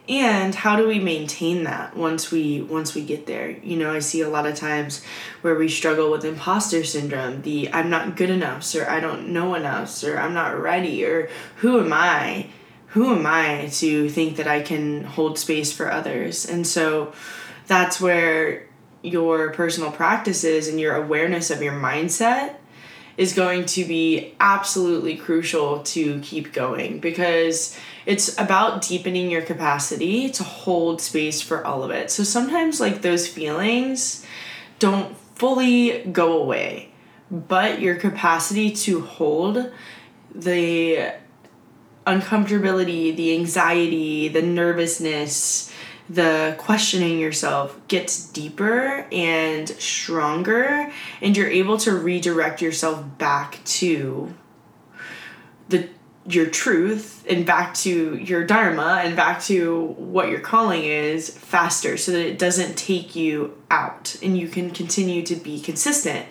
And 0.08 0.54
how 0.54 0.76
do 0.76 0.88
we 0.88 0.98
maintain 0.98 1.62
that 1.64 1.96
once 1.96 2.32
we 2.32 2.60
once 2.60 2.94
we 2.94 3.04
get 3.04 3.26
there? 3.26 3.50
You 3.50 3.76
know 3.76 3.92
i 3.92 4.00
see 4.00 4.20
a 4.20 4.28
lot 4.28 4.46
of 4.46 4.56
times 4.56 5.04
where 5.42 5.54
we 5.54 5.68
struggle 5.68 6.10
with 6.10 6.24
imposter 6.24 6.82
syndrome 6.82 7.42
the 7.42 7.72
i'm 7.72 7.88
not 7.88 8.16
good 8.16 8.30
enough 8.30 8.74
or 8.74 8.88
i 8.90 8.98
don't 8.98 9.28
know 9.28 9.54
enough 9.54 10.02
or 10.02 10.18
i'm 10.18 10.34
not 10.34 10.60
ready 10.60 11.04
or 11.04 11.28
who 11.56 11.78
am 11.78 11.92
i? 11.92 12.48
Who 12.88 13.14
am 13.14 13.24
i 13.26 13.68
to 13.74 14.08
think 14.08 14.36
that 14.36 14.48
i 14.48 14.60
can 14.60 15.04
hold 15.04 15.38
space 15.38 15.72
for 15.72 15.90
others? 15.90 16.46
And 16.46 16.66
so 16.66 17.12
that's 17.68 18.00
where 18.00 18.66
your 19.02 19.52
personal 19.52 19.90
practices 19.90 20.68
and 20.68 20.80
your 20.80 20.94
awareness 20.94 21.50
of 21.50 21.62
your 21.62 21.72
mindset 21.72 22.54
is 23.16 23.34
going 23.34 23.66
to 23.66 23.84
be 23.84 24.34
absolutely 24.40 25.16
crucial 25.16 25.82
to 25.82 26.18
keep 26.20 26.52
going 26.52 26.98
because 26.98 27.78
it's 28.06 28.38
about 28.38 28.82
deepening 28.82 29.30
your 29.30 29.42
capacity 29.42 30.30
to 30.30 30.42
hold 30.42 31.00
space 31.00 31.40
for 31.40 31.64
all 31.66 31.82
of 31.82 31.90
it. 31.90 32.10
So 32.10 32.24
sometimes, 32.24 32.80
like, 32.80 33.02
those 33.02 33.28
feelings 33.28 34.24
don't 34.78 35.16
fully 35.34 36.02
go 36.04 36.40
away, 36.40 36.92
but 37.30 37.80
your 37.80 37.96
capacity 37.96 38.70
to 38.72 39.02
hold 39.02 39.70
the 40.34 41.12
uncomfortability, 42.06 43.14
the 43.14 43.34
anxiety, 43.34 44.28
the 44.28 44.42
nervousness, 44.42 45.71
the 46.08 46.54
questioning 46.58 47.18
yourself 47.18 47.78
gets 47.88 48.26
deeper 48.28 49.06
and 49.12 49.68
stronger, 49.68 50.92
and 51.20 51.36
you're 51.36 51.50
able 51.50 51.78
to 51.78 51.92
redirect 51.92 52.60
yourself 52.60 53.04
back 53.18 53.62
to 53.64 54.34
the 55.68 55.88
your 56.24 56.46
truth 56.46 57.24
and 57.28 57.44
back 57.44 57.74
to 57.74 58.16
your 58.16 58.44
dharma 58.44 59.00
and 59.02 59.16
back 59.16 59.42
to 59.42 59.86
what 59.96 60.28
your 60.28 60.38
calling 60.38 60.84
is 60.84 61.30
faster 61.30 61.96
so 61.96 62.12
that 62.12 62.24
it 62.24 62.38
doesn't 62.38 62.76
take 62.76 63.16
you 63.16 63.56
out 63.70 64.16
and 64.22 64.38
you 64.38 64.46
can 64.46 64.70
continue 64.70 65.24
to 65.24 65.34
be 65.34 65.60
consistent 65.60 66.24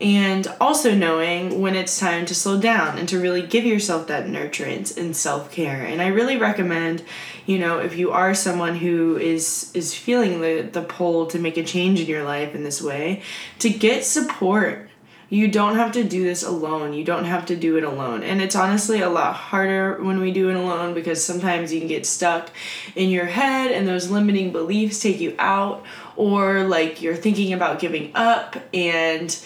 and 0.00 0.46
also 0.60 0.94
knowing 0.94 1.60
when 1.60 1.74
it's 1.74 1.98
time 1.98 2.24
to 2.24 2.34
slow 2.34 2.58
down 2.58 2.96
and 2.98 3.08
to 3.08 3.20
really 3.20 3.42
give 3.42 3.64
yourself 3.64 4.06
that 4.06 4.26
nurturance 4.26 4.96
and 4.96 5.14
self-care 5.14 5.84
and 5.84 6.00
i 6.00 6.06
really 6.06 6.36
recommend 6.36 7.02
you 7.46 7.58
know 7.58 7.78
if 7.78 7.96
you 7.96 8.10
are 8.10 8.34
someone 8.34 8.76
who 8.76 9.16
is 9.16 9.70
is 9.74 9.94
feeling 9.94 10.40
the 10.40 10.62
the 10.72 10.82
pull 10.82 11.26
to 11.26 11.38
make 11.38 11.56
a 11.56 11.64
change 11.64 12.00
in 12.00 12.06
your 12.06 12.24
life 12.24 12.54
in 12.54 12.64
this 12.64 12.80
way 12.80 13.22
to 13.58 13.68
get 13.68 14.04
support 14.04 14.90
you 15.32 15.46
don't 15.46 15.76
have 15.76 15.92
to 15.92 16.02
do 16.02 16.24
this 16.24 16.42
alone. 16.42 16.92
You 16.92 17.04
don't 17.04 17.24
have 17.24 17.46
to 17.46 17.56
do 17.56 17.76
it 17.76 17.84
alone. 17.84 18.24
And 18.24 18.42
it's 18.42 18.56
honestly 18.56 19.00
a 19.00 19.08
lot 19.08 19.36
harder 19.36 20.02
when 20.02 20.18
we 20.18 20.32
do 20.32 20.50
it 20.50 20.56
alone 20.56 20.92
because 20.92 21.24
sometimes 21.24 21.72
you 21.72 21.78
can 21.78 21.88
get 21.88 22.04
stuck 22.04 22.50
in 22.96 23.10
your 23.10 23.26
head 23.26 23.70
and 23.70 23.86
those 23.86 24.10
limiting 24.10 24.50
beliefs 24.50 24.98
take 24.98 25.20
you 25.20 25.36
out, 25.38 25.84
or 26.16 26.64
like 26.64 27.00
you're 27.00 27.14
thinking 27.14 27.52
about 27.52 27.78
giving 27.78 28.10
up 28.16 28.56
and 28.74 29.38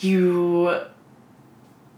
you 0.00 0.80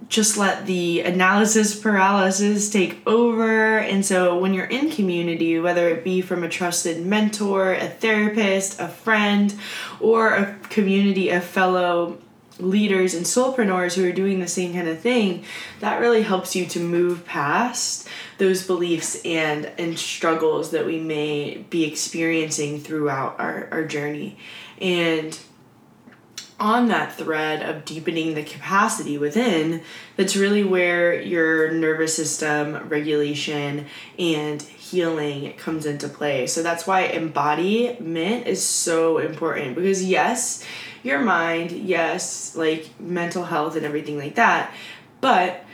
just 0.08 0.36
let 0.36 0.66
the 0.66 1.00
analysis 1.00 1.78
paralysis 1.78 2.68
take 2.70 3.00
over. 3.06 3.78
And 3.78 4.04
so 4.04 4.38
when 4.38 4.52
you're 4.52 4.66
in 4.66 4.90
community, 4.90 5.58
whether 5.58 5.88
it 5.88 6.04
be 6.04 6.20
from 6.20 6.44
a 6.44 6.48
trusted 6.48 7.04
mentor, 7.04 7.72
a 7.72 7.88
therapist, 7.88 8.80
a 8.80 8.88
friend, 8.88 9.54
or 10.00 10.34
a 10.34 10.58
community 10.68 11.30
of 11.30 11.44
fellow 11.44 12.18
leaders 12.58 13.14
and 13.14 13.24
soulpreneurs 13.24 13.94
who 13.94 14.06
are 14.06 14.12
doing 14.12 14.40
the 14.40 14.46
same 14.46 14.74
kind 14.74 14.88
of 14.88 15.00
thing, 15.00 15.44
that 15.80 16.00
really 16.00 16.22
helps 16.22 16.54
you 16.54 16.66
to 16.66 16.80
move 16.80 17.24
past 17.24 18.06
those 18.38 18.66
beliefs 18.66 19.20
and 19.24 19.66
and 19.78 19.98
struggles 19.98 20.70
that 20.72 20.84
we 20.84 20.98
may 20.98 21.64
be 21.70 21.84
experiencing 21.84 22.78
throughout 22.80 23.38
our, 23.40 23.68
our 23.70 23.84
journey. 23.84 24.36
And 24.80 25.38
on 26.62 26.86
that 26.86 27.12
thread 27.16 27.60
of 27.68 27.84
deepening 27.84 28.34
the 28.34 28.42
capacity 28.44 29.18
within, 29.18 29.82
that's 30.16 30.36
really 30.36 30.62
where 30.62 31.20
your 31.20 31.72
nervous 31.72 32.14
system 32.14 32.88
regulation 32.88 33.86
and 34.16 34.62
healing 34.62 35.54
comes 35.54 35.86
into 35.86 36.08
play. 36.08 36.46
So 36.46 36.62
that's 36.62 36.86
why 36.86 37.06
embodiment 37.08 38.46
is 38.46 38.64
so 38.64 39.18
important 39.18 39.74
because, 39.74 40.04
yes, 40.04 40.64
your 41.02 41.18
mind, 41.18 41.72
yes, 41.72 42.54
like 42.54 42.88
mental 43.00 43.42
health 43.42 43.74
and 43.74 43.84
everything 43.84 44.16
like 44.16 44.36
that, 44.36 44.72
but 45.20 45.64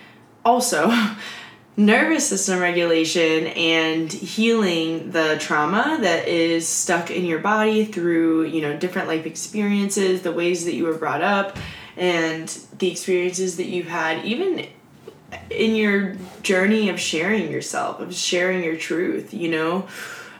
also 0.43 0.91
nervous 1.79 2.29
system 2.29 2.59
regulation 2.59 3.47
and 3.47 4.13
healing 4.13 5.13
the 5.13 5.37
trauma 5.39 5.97
that 6.01 6.27
is 6.27 6.67
stuck 6.67 7.09
in 7.09 7.25
your 7.25 7.39
body 7.39 7.85
through, 7.85 8.45
you 8.47 8.61
know, 8.61 8.77
different 8.77 9.07
life 9.07 9.25
experiences, 9.25 10.23
the 10.23 10.33
ways 10.33 10.65
that 10.65 10.75
you 10.75 10.83
were 10.83 10.99
brought 10.99 11.23
up, 11.23 11.57
and 11.97 12.49
the 12.79 12.91
experiences 12.91 13.57
that 13.59 13.67
you've 13.67 13.87
had, 13.87 14.25
even 14.25 14.67
in 15.51 15.77
your 15.77 16.17
journey 16.43 16.89
of 16.89 16.99
sharing 16.99 17.49
yourself, 17.49 18.01
of 18.01 18.13
sharing 18.13 18.65
your 18.65 18.77
truth, 18.77 19.33
you 19.33 19.49
know? 19.49 19.87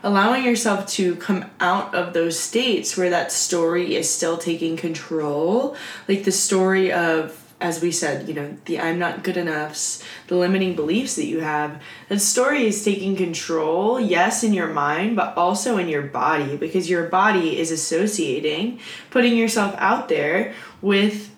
Allowing 0.03 0.45
yourself 0.45 0.89
to 0.89 1.15
come 1.17 1.45
out 1.61 1.95
of 1.95 2.15
those 2.15 2.39
states 2.39 2.97
where 2.97 3.11
that 3.11 3.31
story 3.31 3.95
is 3.95 4.13
still 4.13 4.39
taking 4.39 4.77
control. 4.77 5.77
Like 6.09 6.25
the 6.25 6.33
story 6.33 6.93
of 6.93 7.48
as 7.61 7.83
we 7.83 7.91
said 7.91 8.29
you 8.29 8.35
know 8.35 8.57
the 8.67 8.79
i'm 8.79 8.99
not 8.99 9.25
good 9.25 9.37
enoughs 9.37 10.03
the 10.29 10.37
limiting 10.37 10.77
beliefs 10.77 11.17
that 11.17 11.27
you 11.27 11.41
have 11.41 11.83
that 12.09 12.21
story 12.21 12.67
is 12.67 12.85
taking 12.85 13.17
control 13.17 13.99
yes 13.99 14.45
in 14.45 14.53
your 14.53 14.69
mind 14.69 15.17
but 15.17 15.37
also 15.37 15.77
in 15.77 15.89
your 15.89 16.03
body 16.03 16.57
because 16.57 16.89
your 16.89 17.09
body 17.09 17.59
is 17.59 17.71
associating 17.71 18.79
putting 19.11 19.37
yourself 19.37 19.75
out 19.79 20.09
there 20.09 20.55
with 20.81 21.35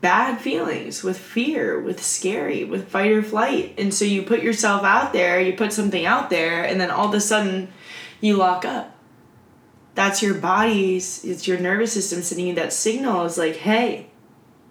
bad 0.00 0.40
feelings, 0.40 1.02
with 1.02 1.18
fear, 1.18 1.80
with 1.80 2.00
scary, 2.02 2.64
with 2.64 2.88
fight 2.88 3.10
or 3.10 3.22
flight. 3.22 3.74
And 3.76 3.92
so 3.92 4.04
you 4.04 4.22
put 4.22 4.42
yourself 4.42 4.84
out 4.84 5.12
there, 5.12 5.40
you 5.40 5.54
put 5.54 5.72
something 5.72 6.06
out 6.06 6.30
there, 6.30 6.64
and 6.64 6.80
then 6.80 6.90
all 6.92 7.08
of 7.08 7.14
a 7.14 7.20
sudden 7.20 7.72
you 8.20 8.36
lock 8.36 8.64
up. 8.64 8.94
That's 9.96 10.22
your 10.22 10.34
body's, 10.34 11.24
it's 11.24 11.48
your 11.48 11.58
nervous 11.58 11.92
system 11.92 12.22
sending 12.22 12.48
you 12.48 12.54
that 12.54 12.72
signal 12.72 13.24
It's 13.24 13.38
like, 13.38 13.56
hey, 13.56 14.08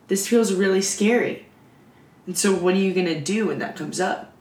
this 0.08 0.28
feels 0.28 0.54
really 0.54 0.82
scary. 0.82 1.48
And 2.28 2.38
so 2.38 2.54
what 2.54 2.74
are 2.74 2.80
you 2.80 2.94
going 2.94 3.06
to 3.08 3.20
do 3.20 3.48
when 3.48 3.60
that 3.60 3.76
comes 3.76 4.00
up? 4.00 4.32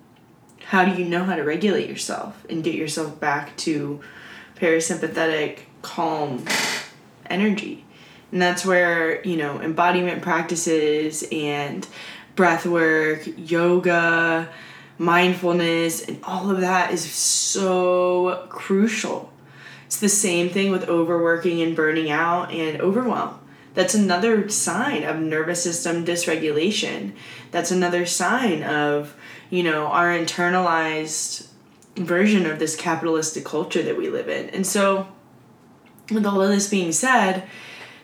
How 0.66 0.85
do 0.85 1.00
you 1.00 1.09
know 1.09 1.24
how 1.24 1.37
to 1.37 1.42
regulate 1.42 1.88
yourself 1.88 2.44
and 2.48 2.64
get 2.64 2.74
yourself 2.74 3.20
back 3.20 3.57
to 3.59 4.00
parasympathetic, 4.57 5.61
calm 5.83 6.44
energy? 7.27 7.85
And 8.33 8.40
that's 8.40 8.64
where, 8.64 9.24
you 9.27 9.37
know, 9.37 9.61
embodiment 9.61 10.22
practices 10.22 11.24
and 11.31 11.87
breath 12.35 12.66
work, 12.66 13.22
yoga, 13.37 14.48
mindfulness, 14.98 16.03
and 16.03 16.18
all 16.24 16.50
of 16.50 16.61
that 16.61 16.92
is 16.92 17.05
so 17.05 18.46
crucial. 18.48 19.33
It's 19.87 19.98
the 19.98 20.09
same 20.09 20.48
thing 20.48 20.72
with 20.72 20.88
overworking 20.88 21.62
and 21.62 21.77
burning 21.77 22.11
out 22.11 22.50
and 22.50 22.81
overwhelm. 22.81 23.38
That's 23.75 23.95
another 23.95 24.49
sign 24.49 25.03
of 25.03 25.19
nervous 25.19 25.63
system 25.63 26.05
dysregulation. 26.05 27.13
That's 27.51 27.71
another 27.71 28.07
sign 28.07 28.63
of, 28.63 29.17
you 29.51 29.63
know, 29.63 29.87
our 29.87 30.17
internalized 30.17 31.49
version 31.97 32.47
of 32.47 32.59
this 32.59 32.77
capitalistic 32.77 33.45
culture 33.45 33.83
that 33.83 33.97
we 33.97 34.09
live 34.09 34.29
in. 34.29 34.49
And 34.51 34.67
so, 34.67 35.09
with 36.11 36.25
all 36.27 36.41
of 36.41 36.51
this 36.51 36.69
being 36.69 36.93
said, 36.93 37.45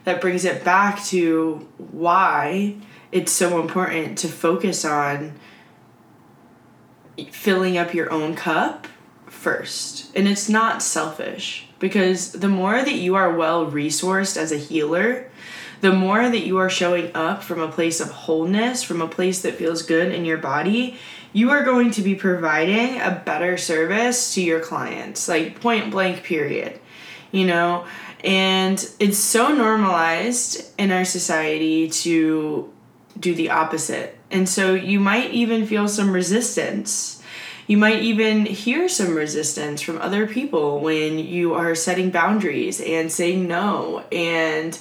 that 0.04 0.20
brings 0.20 0.44
it 0.44 0.64
back 0.64 1.02
to 1.04 1.68
why 1.76 2.76
it's 3.12 3.32
so 3.32 3.60
important 3.60 4.18
to 4.18 4.28
focus 4.28 4.84
on 4.84 5.38
filling 7.30 7.76
up 7.76 7.92
your 7.92 8.10
own 8.12 8.34
cup 8.34 8.86
first. 9.26 10.14
And 10.16 10.26
it's 10.26 10.48
not 10.48 10.82
selfish 10.82 11.68
because 11.78 12.32
the 12.32 12.48
more 12.48 12.82
that 12.82 12.94
you 12.94 13.14
are 13.14 13.34
well 13.34 13.70
resourced 13.70 14.36
as 14.36 14.52
a 14.52 14.56
healer, 14.56 15.29
the 15.80 15.92
more 15.92 16.28
that 16.28 16.46
you 16.46 16.58
are 16.58 16.70
showing 16.70 17.10
up 17.14 17.42
from 17.42 17.60
a 17.60 17.70
place 17.70 18.00
of 18.00 18.10
wholeness, 18.10 18.82
from 18.82 19.00
a 19.00 19.08
place 19.08 19.42
that 19.42 19.54
feels 19.54 19.82
good 19.82 20.12
in 20.12 20.24
your 20.24 20.38
body, 20.38 20.96
you 21.32 21.50
are 21.50 21.62
going 21.62 21.90
to 21.92 22.02
be 22.02 22.14
providing 22.14 23.00
a 23.00 23.22
better 23.24 23.56
service 23.56 24.34
to 24.34 24.42
your 24.42 24.60
clients, 24.60 25.28
like 25.28 25.60
point 25.60 25.90
blank, 25.90 26.22
period. 26.22 26.80
You 27.32 27.46
know, 27.46 27.86
and 28.24 28.90
it's 28.98 29.18
so 29.18 29.54
normalized 29.54 30.72
in 30.78 30.90
our 30.90 31.04
society 31.04 31.88
to 31.88 32.72
do 33.18 33.34
the 33.34 33.50
opposite. 33.50 34.18
And 34.30 34.48
so 34.48 34.74
you 34.74 35.00
might 35.00 35.30
even 35.30 35.66
feel 35.66 35.88
some 35.88 36.10
resistance. 36.10 37.22
You 37.66 37.76
might 37.76 38.02
even 38.02 38.46
hear 38.46 38.88
some 38.88 39.14
resistance 39.14 39.80
from 39.80 40.00
other 40.00 40.26
people 40.26 40.80
when 40.80 41.18
you 41.18 41.54
are 41.54 41.74
setting 41.76 42.10
boundaries 42.10 42.80
and 42.80 43.12
saying 43.12 43.46
no 43.46 44.00
and 44.10 44.76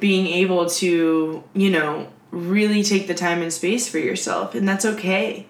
being 0.00 0.26
able 0.26 0.68
to, 0.68 1.44
you 1.54 1.70
know, 1.70 2.08
really 2.30 2.82
take 2.82 3.06
the 3.06 3.14
time 3.14 3.42
and 3.42 3.52
space 3.52 3.88
for 3.88 3.98
yourself. 3.98 4.54
And 4.54 4.68
that's 4.68 4.84
okay, 4.84 5.46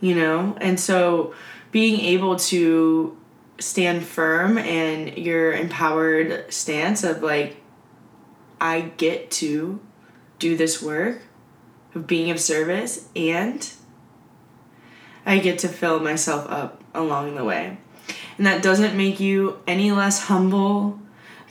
you 0.00 0.14
know? 0.14 0.56
And 0.60 0.78
so 0.78 1.34
being 1.70 2.00
able 2.00 2.36
to 2.36 3.16
stand 3.58 4.04
firm 4.04 4.58
and 4.58 5.16
your 5.16 5.52
empowered 5.52 6.52
stance 6.52 7.04
of 7.04 7.22
like 7.22 7.56
I 8.60 8.92
get 8.96 9.30
to 9.32 9.80
do 10.38 10.56
this 10.56 10.82
work 10.82 11.22
of 11.94 12.06
being 12.06 12.30
of 12.30 12.40
service 12.40 13.08
and 13.14 13.72
I 15.24 15.38
get 15.38 15.60
to 15.60 15.68
fill 15.68 16.00
myself 16.00 16.50
up 16.50 16.82
along 16.94 17.36
the 17.36 17.44
way. 17.44 17.78
And 18.36 18.46
that 18.46 18.62
doesn't 18.62 18.96
make 18.96 19.20
you 19.20 19.60
any 19.66 19.92
less 19.92 20.24
humble. 20.24 20.98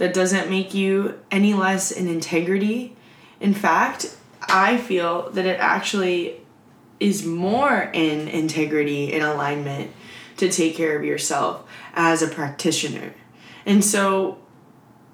That 0.01 0.15
doesn't 0.15 0.49
make 0.49 0.73
you 0.73 1.19
any 1.29 1.53
less 1.53 1.91
in 1.91 2.07
integrity. 2.07 2.95
In 3.39 3.53
fact, 3.53 4.17
I 4.41 4.77
feel 4.77 5.29
that 5.29 5.45
it 5.45 5.59
actually 5.59 6.41
is 6.99 7.23
more 7.23 7.91
in 7.93 8.27
integrity 8.27 9.13
and 9.13 9.21
alignment 9.21 9.91
to 10.37 10.49
take 10.49 10.75
care 10.75 10.97
of 10.97 11.05
yourself 11.05 11.69
as 11.93 12.23
a 12.23 12.27
practitioner. 12.27 13.13
And 13.63 13.85
so 13.85 14.39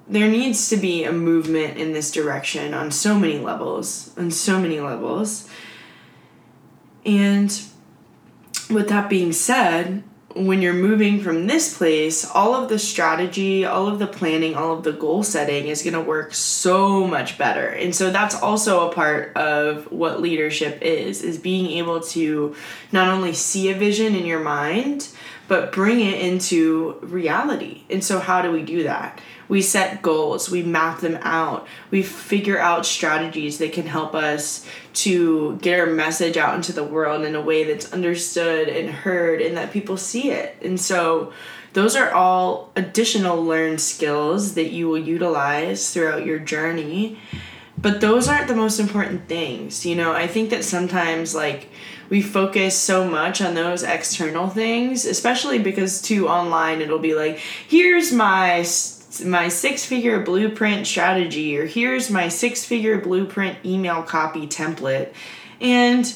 there 0.08 0.30
needs 0.30 0.70
to 0.70 0.78
be 0.78 1.04
a 1.04 1.12
movement 1.12 1.76
in 1.76 1.92
this 1.92 2.10
direction 2.10 2.74
on 2.74 2.90
so 2.90 3.20
many 3.20 3.40
levels, 3.40 4.18
on 4.18 4.32
so 4.32 4.58
many 4.58 4.80
levels. 4.80 5.50
And 7.06 7.62
with 8.70 8.88
that 8.88 9.10
being 9.10 9.34
said, 9.34 10.04
when 10.46 10.62
you're 10.62 10.74
moving 10.74 11.22
from 11.22 11.48
this 11.48 11.78
place, 11.78 12.30
all 12.30 12.56
of 12.56 12.70
the 12.70 12.80
strategy, 12.80 13.66
all 13.66 13.88
of 13.88 14.00
the 14.00 14.08
planning, 14.08 14.56
all 14.56 14.74
of 14.74 14.84
the 14.84 14.92
goal 14.92 15.24
setting 15.24 15.68
is 15.68 15.84
going 15.84 15.94
to 15.94 16.02
work 16.02 16.34
so 16.34 17.08
much 17.08 17.38
better. 17.38 17.68
And 17.68 17.96
so 17.96 18.12
that's 18.12 18.36
also 18.36 18.90
a 18.90 18.94
part 18.94 19.36
of 19.36 19.92
what 19.92 20.22
leadership 20.22 20.80
is 20.82 21.22
is 21.22 21.38
being 21.38 21.78
able 21.78 22.02
to 22.02 22.56
not 22.92 23.10
only 23.10 23.34
see 23.34 23.70
a 23.72 23.76
vision 23.76 24.16
in 24.16 24.26
your 24.26 24.42
mind, 24.42 25.10
but 25.48 25.72
bring 25.72 26.00
it 26.00 26.20
into 26.22 26.98
reality. 27.02 27.84
And 27.90 28.04
so 28.04 28.20
how 28.20 28.42
do 28.42 28.52
we 28.52 28.64
do 28.64 28.84
that? 28.84 29.20
we 29.50 29.62
set 29.62 30.02
goals, 30.02 30.50
we 30.50 30.64
map 30.64 31.00
them 31.00 31.18
out, 31.22 31.68
we 31.90 32.04
figure 32.04 32.60
out 32.60 32.86
strategies 32.86 33.58
that 33.60 33.74
can 33.74 33.88
help 33.88 34.14
us 34.14 34.66
to 34.94 35.58
get 35.58 35.80
our 35.80 35.86
message 35.86 36.38
out 36.38 36.56
into 36.56 36.74
the 36.74 36.84
world 36.84 37.24
in 37.24 37.36
a 37.36 37.42
way 37.42 37.64
that's 37.64 37.94
understood 37.94 38.68
and 38.68 38.90
heard 38.90 39.42
and 39.42 39.56
that 39.58 39.72
people 39.72 39.98
see 39.98 40.32
it. 40.32 40.58
And 40.62 40.80
so 40.80 41.32
those 41.74 41.96
are 41.96 42.12
all 42.12 42.72
additional 42.76 43.44
learned 43.44 43.80
skills 43.80 44.56
that 44.56 44.72
you 44.72 44.90
will 44.90 44.98
utilize 44.98 45.94
throughout 45.94 46.26
your 46.26 46.40
journey. 46.40 47.20
But 47.78 48.02
those 48.02 48.28
aren't 48.28 48.48
the 48.48 48.56
most 48.56 48.80
important 48.80 49.28
things. 49.28 49.86
You 49.86 49.96
know, 49.96 50.12
I 50.12 50.26
think 50.26 50.50
that 50.50 50.64
sometimes 50.66 51.36
like 51.36 51.70
we 52.10 52.22
focus 52.22 52.78
so 52.78 53.10
much 53.10 53.42
on 53.42 53.54
those 53.54 53.84
external 53.84 54.50
things, 54.50 55.06
especially 55.06 55.60
because 55.60 56.02
too 56.02 56.28
online 56.28 56.82
it'll 56.82 57.00
be 57.00 57.16
like, 57.16 57.38
here's 57.38 58.12
my 58.12 58.66
my 59.26 59.48
six 59.48 59.84
figure 59.84 60.22
blueprint 60.22 60.86
strategy 60.86 61.58
or 61.58 61.66
here's 61.66 62.12
my 62.12 62.28
six 62.28 62.64
figure 62.64 63.02
blueprint 63.02 63.58
email 63.66 64.04
copy 64.04 64.46
template. 64.48 65.14
And 65.60 66.14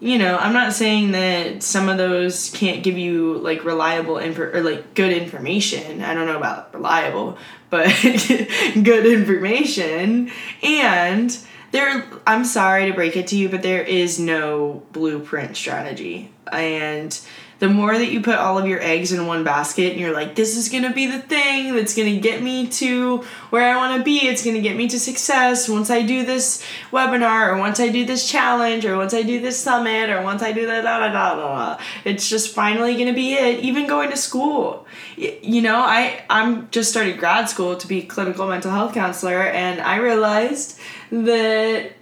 you 0.00 0.16
know 0.16 0.36
i'm 0.36 0.52
not 0.52 0.72
saying 0.72 1.10
that 1.10 1.60
some 1.60 1.88
of 1.88 1.98
those 1.98 2.50
can't 2.52 2.84
give 2.84 2.96
you 2.96 3.36
like 3.38 3.64
reliable 3.64 4.16
info 4.16 4.42
or 4.42 4.62
like 4.62 4.94
good 4.94 5.12
information. 5.12 6.02
I 6.02 6.14
don't 6.14 6.26
know 6.26 6.36
about 6.36 6.72
reliable 6.72 7.36
but 7.70 7.86
good 8.02 9.06
information. 9.06 10.30
And 10.62 11.38
there 11.70 12.04
i'm 12.26 12.44
sorry 12.44 12.86
to 12.86 12.94
break 12.94 13.16
it 13.16 13.26
to 13.26 13.36
you 13.36 13.48
but 13.48 13.62
there 13.62 13.82
is 13.82 14.18
no 14.18 14.82
blueprint 14.92 15.56
strategy 15.56 16.30
and 16.52 17.20
the 17.58 17.68
more 17.68 17.92
that 17.92 18.12
you 18.12 18.20
put 18.20 18.36
all 18.36 18.56
of 18.56 18.66
your 18.66 18.80
eggs 18.80 19.12
in 19.12 19.26
one 19.26 19.42
basket 19.42 19.92
and 19.92 20.00
you're 20.00 20.12
like, 20.12 20.36
this 20.36 20.56
is 20.56 20.68
gonna 20.68 20.92
be 20.92 21.06
the 21.06 21.18
thing 21.18 21.74
that's 21.74 21.94
gonna 21.96 22.16
get 22.16 22.40
me 22.40 22.68
to 22.68 23.18
where 23.50 23.68
I 23.68 23.76
wanna 23.76 24.04
be, 24.04 24.18
it's 24.18 24.44
gonna 24.44 24.60
get 24.60 24.76
me 24.76 24.88
to 24.88 24.98
success 24.98 25.68
once 25.68 25.90
I 25.90 26.02
do 26.02 26.24
this 26.24 26.64
webinar, 26.92 27.48
or 27.48 27.58
once 27.58 27.80
I 27.80 27.88
do 27.88 28.04
this 28.04 28.28
challenge, 28.28 28.86
or 28.86 28.96
once 28.96 29.12
I 29.12 29.22
do 29.22 29.40
this 29.40 29.58
summit, 29.58 30.08
or 30.08 30.22
once 30.22 30.42
I 30.42 30.52
do 30.52 30.66
that, 30.66 30.82
da 30.82 31.00
da 31.00 31.12
da 31.12 31.34
da. 31.34 31.82
It's 32.04 32.28
just 32.28 32.54
finally 32.54 32.96
gonna 32.96 33.12
be 33.12 33.34
it. 33.34 33.60
Even 33.60 33.86
going 33.88 34.10
to 34.10 34.16
school. 34.16 34.86
You 35.16 35.62
know, 35.62 35.80
I, 35.80 36.22
I'm 36.30 36.70
just 36.70 36.90
started 36.90 37.18
grad 37.18 37.48
school 37.48 37.76
to 37.76 37.88
be 37.88 38.02
clinical 38.02 38.48
mental 38.48 38.70
health 38.70 38.94
counselor, 38.94 39.42
and 39.42 39.80
I 39.80 39.96
realized 39.96 40.78
that 41.10 41.92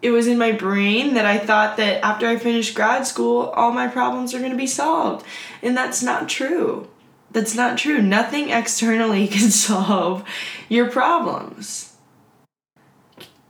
it 0.00 0.10
was 0.10 0.26
in 0.26 0.38
my 0.38 0.52
brain 0.52 1.14
that 1.14 1.24
I 1.24 1.38
thought 1.38 1.76
that 1.76 2.04
after 2.04 2.26
I 2.26 2.36
finished 2.36 2.74
grad 2.74 3.06
school, 3.06 3.46
all 3.54 3.72
my 3.72 3.88
problems 3.88 4.32
are 4.32 4.38
going 4.38 4.52
to 4.52 4.56
be 4.56 4.66
solved. 4.66 5.26
And 5.62 5.76
that's 5.76 6.02
not 6.02 6.28
true. 6.28 6.88
That's 7.30 7.54
not 7.54 7.78
true. 7.78 8.00
Nothing 8.00 8.50
externally 8.50 9.26
can 9.28 9.50
solve 9.50 10.24
your 10.68 10.90
problems. 10.90 11.96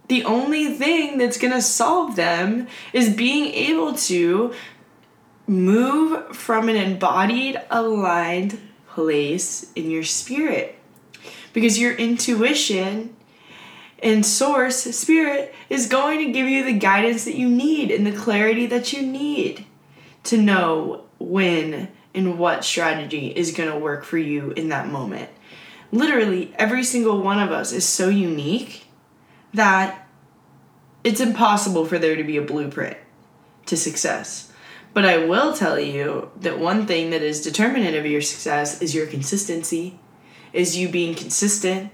The 0.09 0.25
only 0.25 0.73
thing 0.73 1.19
that's 1.19 1.39
going 1.39 1.53
to 1.53 1.61
solve 1.61 2.17
them 2.17 2.67
is 2.95 3.15
being 3.15 3.53
able 3.53 3.95
to 3.95 4.55
move 5.47 6.35
from 6.35 6.71
an 6.71 6.77
embodied, 6.77 7.61
aligned 7.71 8.59
place 8.89 9.71
in 9.75 9.91
your 9.91 10.05
spirit. 10.05 10.79
Because 11.53 11.79
your 11.79 11.95
intuition 11.95 13.17
and 14.03 14.25
source, 14.25 14.77
spirit, 14.97 15.55
is 15.69 15.89
going 15.89 16.19
to 16.19 16.33
give 16.33 16.49
you 16.49 16.65
the 16.65 16.73
guidance 16.73 17.25
that 17.25 17.37
you 17.37 17.49
need 17.49 17.91
and 17.91 18.07
the 18.07 18.13
clarity 18.13 18.67
that 18.67 18.93
you 18.93 19.03
need 19.03 19.67
to 20.25 20.37
know 20.37 21.05
when 21.19 21.89
and 22.15 22.39
what 22.39 22.65
strategy 22.65 23.29
is 23.29 23.53
going 23.53 23.71
to 23.71 23.79
work 23.79 24.05
for 24.05 24.19
you 24.19 24.53
in 24.53 24.69
that 24.69 24.89
moment. 24.89 25.31
Literally, 25.91 26.53
every 26.57 26.85
single 26.85 27.23
one 27.23 27.41
of 27.41 27.51
us 27.51 27.73
is 27.73 27.87
so 27.87 28.09
unique 28.09 28.87
that 29.55 30.07
it's 31.03 31.21
impossible 31.21 31.87
for 31.87 31.99
there 31.99 32.17
to 32.17 32.25
be 32.25 32.37
a 32.37 32.43
blueprint 32.43 32.97
to 33.67 33.77
success. 33.77 34.53
But 34.93 35.05
I 35.05 35.25
will 35.25 35.53
tell 35.53 35.79
you 35.79 36.31
that 36.41 36.59
one 36.59 36.87
thing 36.87 37.11
that 37.11 37.23
is 37.23 37.41
determinant 37.41 37.97
of 37.97 38.07
your 38.07 38.21
success 38.21 38.83
is 38.83 38.95
your 38.95 39.07
consistency, 39.07 39.99
is 40.53 40.77
you 40.77 40.89
being 40.89 41.15
consistent, 41.15 41.93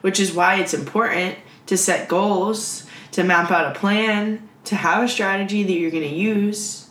which 0.00 0.18
is 0.18 0.32
why 0.32 0.56
it's 0.56 0.74
important 0.74 1.36
to 1.66 1.76
set 1.76 2.08
goals, 2.08 2.86
to 3.12 3.24
map 3.24 3.50
out 3.50 3.76
a 3.76 3.78
plan, 3.78 4.48
to 4.64 4.76
have 4.76 5.04
a 5.04 5.08
strategy 5.08 5.62
that 5.62 5.72
you're 5.72 5.90
going 5.90 6.08
to 6.08 6.14
use, 6.14 6.88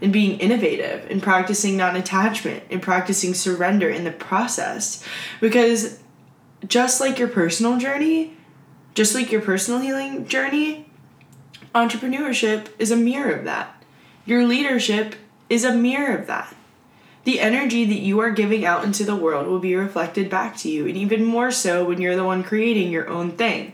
and 0.00 0.12
being 0.12 0.38
innovative 0.40 1.08
and 1.10 1.22
practicing 1.22 1.76
non 1.76 1.96
attachment 1.96 2.64
and 2.70 2.82
practicing 2.82 3.34
surrender 3.34 3.88
in 3.88 4.04
the 4.04 4.10
process. 4.10 5.04
Because 5.40 6.00
just 6.66 7.00
like 7.00 7.18
your 7.18 7.28
personal 7.28 7.78
journey, 7.78 8.36
just 8.94 9.14
like 9.14 9.30
your 9.30 9.40
personal 9.40 9.80
healing 9.80 10.26
journey, 10.26 10.90
entrepreneurship 11.74 12.68
is 12.78 12.90
a 12.90 12.96
mirror 12.96 13.32
of 13.32 13.44
that. 13.44 13.82
Your 14.24 14.46
leadership 14.46 15.14
is 15.48 15.64
a 15.64 15.74
mirror 15.74 16.16
of 16.16 16.26
that 16.26 16.54
the 17.24 17.40
energy 17.40 17.84
that 17.84 18.00
you 18.00 18.18
are 18.20 18.30
giving 18.30 18.64
out 18.64 18.84
into 18.84 19.04
the 19.04 19.14
world 19.14 19.46
will 19.46 19.60
be 19.60 19.76
reflected 19.76 20.28
back 20.28 20.56
to 20.56 20.68
you, 20.68 20.86
and 20.86 20.96
even 20.96 21.24
more 21.24 21.50
so 21.50 21.84
when 21.84 22.00
you're 22.00 22.16
the 22.16 22.24
one 22.24 22.42
creating 22.42 22.90
your 22.90 23.08
own 23.08 23.32
thing. 23.32 23.72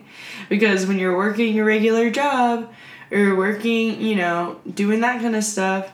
Because 0.49 0.87
when 0.87 0.99
you're 0.99 1.17
working 1.17 1.59
a 1.59 1.65
regular 1.65 2.11
job 2.11 2.73
or 3.11 3.35
working, 3.35 4.01
you 4.01 4.17
know, 4.17 4.61
doing 4.73 5.01
that 5.01 5.21
kind 5.21 5.37
of 5.37 5.45
stuff, 5.45 5.93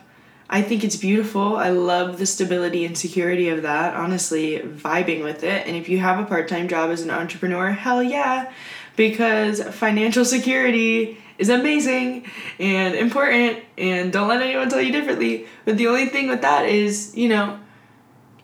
I 0.49 0.61
think 0.61 0.83
it's 0.83 0.95
beautiful. 0.95 1.55
I 1.55 1.69
love 1.69 2.19
the 2.19 2.25
stability 2.25 2.85
and 2.85 2.97
security 2.97 3.49
of 3.49 3.63
that, 3.63 3.95
honestly, 3.95 4.59
vibing 4.59 5.23
with 5.23 5.43
it. 5.43 5.65
And 5.65 5.75
if 5.75 5.89
you 5.89 5.97
have 5.99 6.19
a 6.19 6.25
part 6.25 6.47
time 6.47 6.67
job 6.67 6.91
as 6.91 7.01
an 7.01 7.09
entrepreneur, 7.09 7.71
hell 7.71 8.03
yeah, 8.03 8.51
because 8.95 9.61
financial 9.63 10.23
security 10.23 11.17
is 11.37 11.49
amazing 11.49 12.25
and 12.59 12.95
important 12.95 13.59
and 13.77 14.13
don't 14.13 14.27
let 14.27 14.41
anyone 14.41 14.69
tell 14.69 14.81
you 14.81 14.91
differently. 14.91 15.47
But 15.65 15.77
the 15.77 15.87
only 15.87 16.05
thing 16.07 16.29
with 16.29 16.41
that 16.41 16.69
is, 16.69 17.15
you 17.15 17.27
know, 17.27 17.59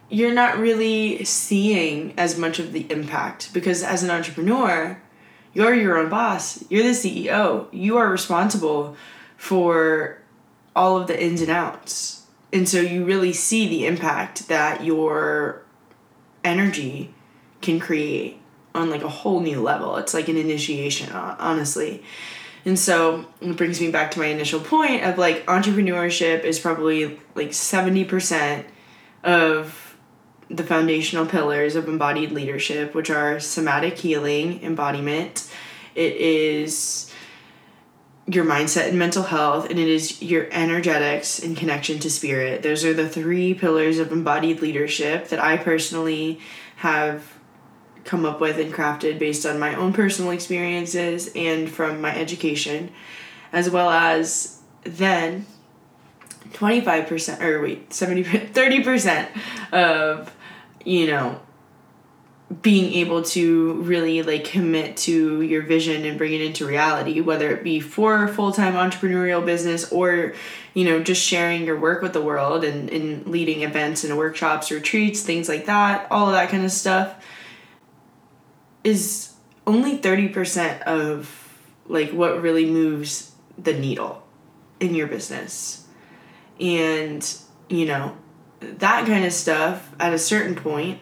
you're 0.09 0.33
not 0.33 0.57
really 0.57 1.23
seeing 1.23 2.13
as 2.17 2.37
much 2.37 2.59
of 2.59 2.73
the 2.73 2.85
impact 2.91 3.53
because 3.53 3.81
as 3.83 4.03
an 4.03 4.09
entrepreneur, 4.09 5.01
you're 5.53 5.73
your 5.73 5.97
own 5.97 6.09
boss. 6.09 6.63
You're 6.69 6.83
the 6.83 6.89
CEO. 6.89 7.67
You 7.71 7.97
are 7.97 8.09
responsible 8.09 8.95
for 9.37 10.19
all 10.75 10.97
of 10.97 11.07
the 11.07 11.21
ins 11.21 11.41
and 11.41 11.49
outs. 11.49 12.25
And 12.53 12.67
so 12.67 12.79
you 12.79 13.05
really 13.05 13.33
see 13.33 13.67
the 13.67 13.85
impact 13.85 14.47
that 14.47 14.83
your 14.83 15.63
energy 16.43 17.13
can 17.61 17.79
create 17.79 18.39
on 18.73 18.89
like 18.89 19.03
a 19.03 19.09
whole 19.09 19.39
new 19.39 19.61
level. 19.61 19.97
It's 19.97 20.13
like 20.13 20.27
an 20.27 20.37
initiation, 20.37 21.11
honestly. 21.11 22.03
And 22.65 22.77
so 22.77 23.25
it 23.41 23.57
brings 23.57 23.81
me 23.81 23.91
back 23.91 24.11
to 24.11 24.19
my 24.19 24.27
initial 24.27 24.59
point 24.59 25.03
of 25.03 25.17
like 25.17 25.45
entrepreneurship 25.47 26.43
is 26.43 26.59
probably 26.59 27.19
like 27.35 27.49
70% 27.49 28.65
of 29.23 29.90
the 30.51 30.63
foundational 30.63 31.25
pillars 31.25 31.75
of 31.75 31.87
embodied 31.87 32.31
leadership, 32.31 32.93
which 32.93 33.09
are 33.09 33.39
somatic 33.39 33.97
healing, 33.97 34.61
embodiment. 34.63 35.49
It 35.95 36.15
is 36.15 37.11
your 38.27 38.45
mindset 38.45 38.89
and 38.89 38.99
mental 38.99 39.23
health, 39.23 39.69
and 39.69 39.79
it 39.79 39.87
is 39.87 40.21
your 40.21 40.47
energetics 40.51 41.39
and 41.39 41.55
connection 41.55 41.99
to 41.99 42.09
spirit. 42.09 42.63
Those 42.63 42.83
are 42.85 42.93
the 42.93 43.09
three 43.09 43.53
pillars 43.53 43.97
of 43.97 44.11
embodied 44.11 44.61
leadership 44.61 45.29
that 45.29 45.39
I 45.39 45.57
personally 45.57 46.39
have 46.77 47.37
come 48.03 48.25
up 48.25 48.41
with 48.41 48.57
and 48.57 48.73
crafted 48.73 49.19
based 49.19 49.45
on 49.45 49.59
my 49.59 49.75
own 49.75 49.93
personal 49.93 50.31
experiences 50.31 51.31
and 51.35 51.69
from 51.69 52.01
my 52.01 52.15
education, 52.15 52.91
as 53.53 53.69
well 53.69 53.89
as 53.89 54.59
then 54.83 55.45
25% 56.53 57.41
or 57.41 57.61
wait 57.61 57.93
70 57.93 58.23
30% 58.23 59.27
of 59.71 60.35
you 60.85 61.07
know 61.07 61.39
being 62.61 62.93
able 62.95 63.23
to 63.23 63.75
really 63.83 64.21
like 64.23 64.43
commit 64.43 64.97
to 64.97 65.41
your 65.41 65.61
vision 65.61 66.03
and 66.03 66.17
bring 66.17 66.33
it 66.33 66.41
into 66.41 66.65
reality 66.65 67.21
whether 67.21 67.49
it 67.49 67.63
be 67.63 67.79
for 67.79 68.27
full-time 68.27 68.73
entrepreneurial 68.73 69.45
business 69.45 69.89
or 69.91 70.33
you 70.73 70.83
know 70.83 71.01
just 71.01 71.23
sharing 71.23 71.63
your 71.63 71.79
work 71.79 72.01
with 72.01 72.11
the 72.11 72.21
world 72.21 72.65
and, 72.65 72.89
and 72.89 73.25
leading 73.27 73.61
events 73.61 74.03
and 74.03 74.17
workshops 74.17 74.69
retreats 74.69 75.21
things 75.21 75.47
like 75.47 75.65
that 75.65 76.05
all 76.11 76.27
of 76.27 76.33
that 76.33 76.49
kind 76.49 76.65
of 76.65 76.71
stuff 76.71 77.23
is 78.83 79.31
only 79.67 79.97
30% 79.97 80.81
of 80.83 81.37
like 81.87 82.11
what 82.11 82.41
really 82.41 82.69
moves 82.69 83.31
the 83.57 83.73
needle 83.73 84.23
in 84.79 84.95
your 84.95 85.07
business. 85.07 85.87
And 86.59 87.25
you 87.69 87.85
know 87.85 88.17
that 88.61 89.05
kind 89.05 89.25
of 89.25 89.33
stuff 89.33 89.93
at 89.99 90.13
a 90.13 90.19
certain 90.19 90.55
point 90.55 90.99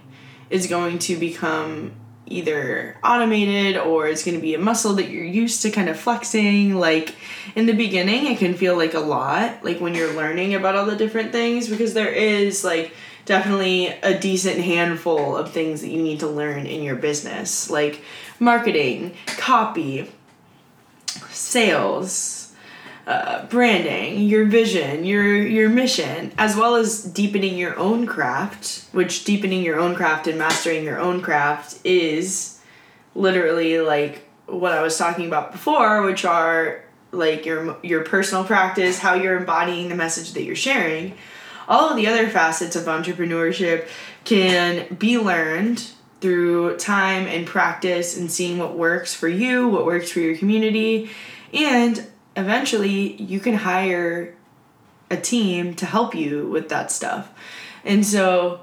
is 0.49 0.67
going 0.67 0.97
to 0.99 1.15
become 1.17 1.93
either 2.25 2.97
automated 3.03 3.75
or 3.77 4.07
it's 4.07 4.23
going 4.23 4.35
to 4.35 4.41
be 4.41 4.53
a 4.53 4.59
muscle 4.59 4.93
that 4.93 5.09
you're 5.09 5.23
used 5.23 5.61
to 5.63 5.71
kind 5.71 5.89
of 5.89 5.99
flexing. 5.99 6.75
Like 6.75 7.15
in 7.55 7.65
the 7.65 7.73
beginning, 7.73 8.27
it 8.27 8.37
can 8.37 8.53
feel 8.53 8.77
like 8.77 8.93
a 8.93 8.99
lot, 8.99 9.63
like 9.63 9.79
when 9.79 9.95
you're 9.95 10.13
learning 10.13 10.55
about 10.55 10.75
all 10.75 10.85
the 10.85 10.95
different 10.95 11.31
things, 11.31 11.67
because 11.67 11.93
there 11.93 12.11
is 12.11 12.63
like 12.63 12.93
definitely 13.25 13.87
a 13.87 14.17
decent 14.17 14.59
handful 14.59 15.35
of 15.35 15.51
things 15.51 15.81
that 15.81 15.89
you 15.89 16.01
need 16.01 16.19
to 16.21 16.27
learn 16.27 16.65
in 16.65 16.81
your 16.81 16.95
business, 16.95 17.69
like 17.69 18.01
marketing, 18.39 19.13
copy, 19.37 20.09
sales, 21.29 22.38
uh, 23.09 23.47
branding, 23.47 24.21
your 24.21 24.45
vision, 24.45 25.03
your 25.03 25.35
your 25.35 25.67
mission, 25.67 26.31
as 26.37 26.55
well 26.55 26.75
as 26.75 27.03
deepening 27.03 27.57
your 27.57 27.75
own 27.77 28.05
craft. 28.05 28.85
Which 28.91 29.25
deepening 29.25 29.63
your 29.63 29.79
own 29.79 29.95
craft 29.95 30.27
and 30.27 30.37
mastering 30.37 30.83
your 30.83 30.99
own 30.99 31.21
craft 31.21 31.79
is 31.83 32.61
literally 33.15 33.79
like 33.81 34.29
what 34.45 34.73
I 34.73 34.83
was 34.83 34.95
talking 34.95 35.25
about 35.25 35.51
before, 35.51 36.03
which 36.03 36.23
are 36.23 36.83
like 37.11 37.47
your 37.47 37.77
your 37.81 38.03
personal 38.03 38.43
practice, 38.43 38.99
how 38.99 39.15
you're 39.15 39.37
embodying 39.37 39.89
the 39.89 39.95
message 39.95 40.33
that 40.33 40.43
you're 40.43 40.55
sharing. 40.55 41.15
All 41.67 41.89
of 41.89 41.95
the 41.95 42.05
other 42.05 42.29
facets 42.29 42.75
of 42.75 42.83
entrepreneurship 42.85 43.87
can 44.23 44.93
be 44.93 45.17
learned 45.17 45.83
through 46.21 46.77
time 46.77 47.25
and 47.25 47.47
practice 47.47 48.15
and 48.15 48.31
seeing 48.31 48.59
what 48.59 48.77
works 48.77 49.15
for 49.15 49.27
you, 49.27 49.67
what 49.67 49.87
works 49.87 50.11
for 50.11 50.19
your 50.19 50.37
community, 50.37 51.09
and 51.53 52.05
eventually 52.35 53.21
you 53.21 53.39
can 53.39 53.55
hire 53.55 54.35
a 55.11 55.17
team 55.17 55.73
to 55.75 55.85
help 55.85 56.15
you 56.15 56.47
with 56.47 56.69
that 56.69 56.91
stuff. 56.91 57.31
And 57.83 58.05
so 58.05 58.61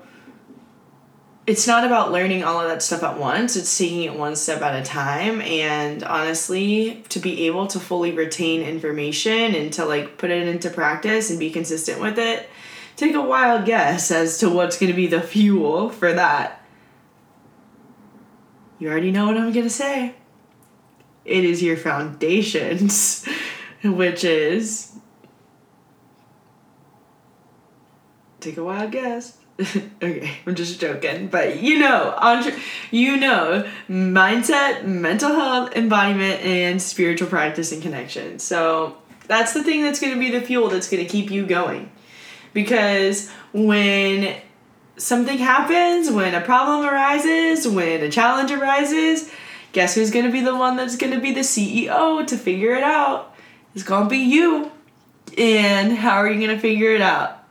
it's 1.46 1.66
not 1.66 1.84
about 1.84 2.10
learning 2.10 2.42
all 2.42 2.60
of 2.60 2.68
that 2.68 2.82
stuff 2.82 3.02
at 3.02 3.18
once, 3.18 3.56
it's 3.56 3.76
taking 3.76 4.02
it 4.02 4.14
one 4.14 4.34
step 4.34 4.62
at 4.62 4.80
a 4.80 4.84
time. 4.84 5.40
And 5.40 6.02
honestly, 6.02 7.04
to 7.08 7.18
be 7.18 7.46
able 7.46 7.66
to 7.68 7.78
fully 7.78 8.12
retain 8.12 8.62
information 8.62 9.54
and 9.54 9.72
to 9.74 9.84
like 9.84 10.18
put 10.18 10.30
it 10.30 10.48
into 10.48 10.70
practice 10.70 11.30
and 11.30 11.38
be 11.38 11.50
consistent 11.50 12.00
with 12.00 12.18
it, 12.18 12.48
take 12.96 13.14
a 13.14 13.22
wild 13.22 13.64
guess 13.64 14.10
as 14.10 14.38
to 14.38 14.50
what's 14.50 14.78
going 14.78 14.90
to 14.90 14.96
be 14.96 15.06
the 15.06 15.20
fuel 15.20 15.88
for 15.88 16.12
that. 16.12 16.62
You 18.78 18.90
already 18.90 19.10
know 19.10 19.26
what 19.26 19.36
I'm 19.36 19.52
going 19.52 19.66
to 19.66 19.70
say. 19.70 20.14
It 21.24 21.44
is 21.44 21.62
your 21.62 21.76
foundations. 21.76 23.26
which 23.96 24.24
is 24.24 24.92
take 28.40 28.56
a 28.56 28.64
wild 28.64 28.92
guess. 28.92 29.38
okay, 30.02 30.38
I'm 30.46 30.54
just 30.54 30.78
joking, 30.78 31.28
but 31.28 31.60
you 31.60 31.78
know, 31.78 32.14
entre- 32.20 32.58
you 32.90 33.16
know, 33.16 33.66
mindset, 33.88 34.84
mental 34.84 35.34
health, 35.34 35.74
embodiment, 35.74 36.42
and 36.42 36.80
spiritual 36.80 37.28
practice 37.28 37.72
and 37.72 37.82
connection. 37.82 38.38
So 38.38 38.98
that's 39.28 39.54
the 39.54 39.64
thing 39.64 39.82
that's 39.82 39.98
going 39.98 40.12
to 40.12 40.18
be 40.20 40.30
the 40.30 40.42
fuel 40.42 40.68
that's 40.68 40.90
going 40.90 41.02
to 41.02 41.10
keep 41.10 41.30
you 41.30 41.46
going, 41.46 41.90
because 42.52 43.30
when 43.54 44.36
something 44.98 45.38
happens, 45.38 46.10
when 46.10 46.34
a 46.34 46.42
problem 46.42 46.86
arises, 46.86 47.66
when 47.66 48.02
a 48.02 48.10
challenge 48.10 48.50
arises, 48.50 49.30
guess 49.72 49.94
who's 49.94 50.10
going 50.10 50.26
to 50.26 50.32
be 50.32 50.40
the 50.42 50.54
one 50.54 50.76
that's 50.76 50.96
going 50.96 51.12
to 51.12 51.20
be 51.20 51.32
the 51.32 51.40
CEO 51.40 52.26
to 52.26 52.36
figure 52.36 52.74
it 52.74 52.82
out? 52.82 53.35
It's 53.76 53.84
gonna 53.84 54.08
be 54.08 54.16
you. 54.16 54.72
And 55.36 55.92
how 55.92 56.16
are 56.16 56.30
you 56.30 56.40
gonna 56.40 56.58
figure 56.58 56.94
it 56.94 57.02
out? 57.02 57.44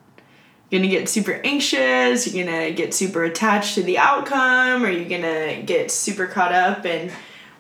You're 0.72 0.80
gonna 0.80 0.90
get 0.90 1.08
super 1.08 1.40
anxious, 1.44 2.34
you're 2.34 2.44
gonna 2.44 2.72
get 2.72 2.96
super 2.96 3.24
attached 3.24 3.76
to 3.76 3.84
the 3.84 4.00
outcome, 4.00 4.84
or 4.84 4.90
you're 4.90 5.08
gonna 5.08 5.62
get 5.62 5.92
super 5.92 6.26
caught 6.26 6.52
up 6.52 6.84
in 6.84 7.12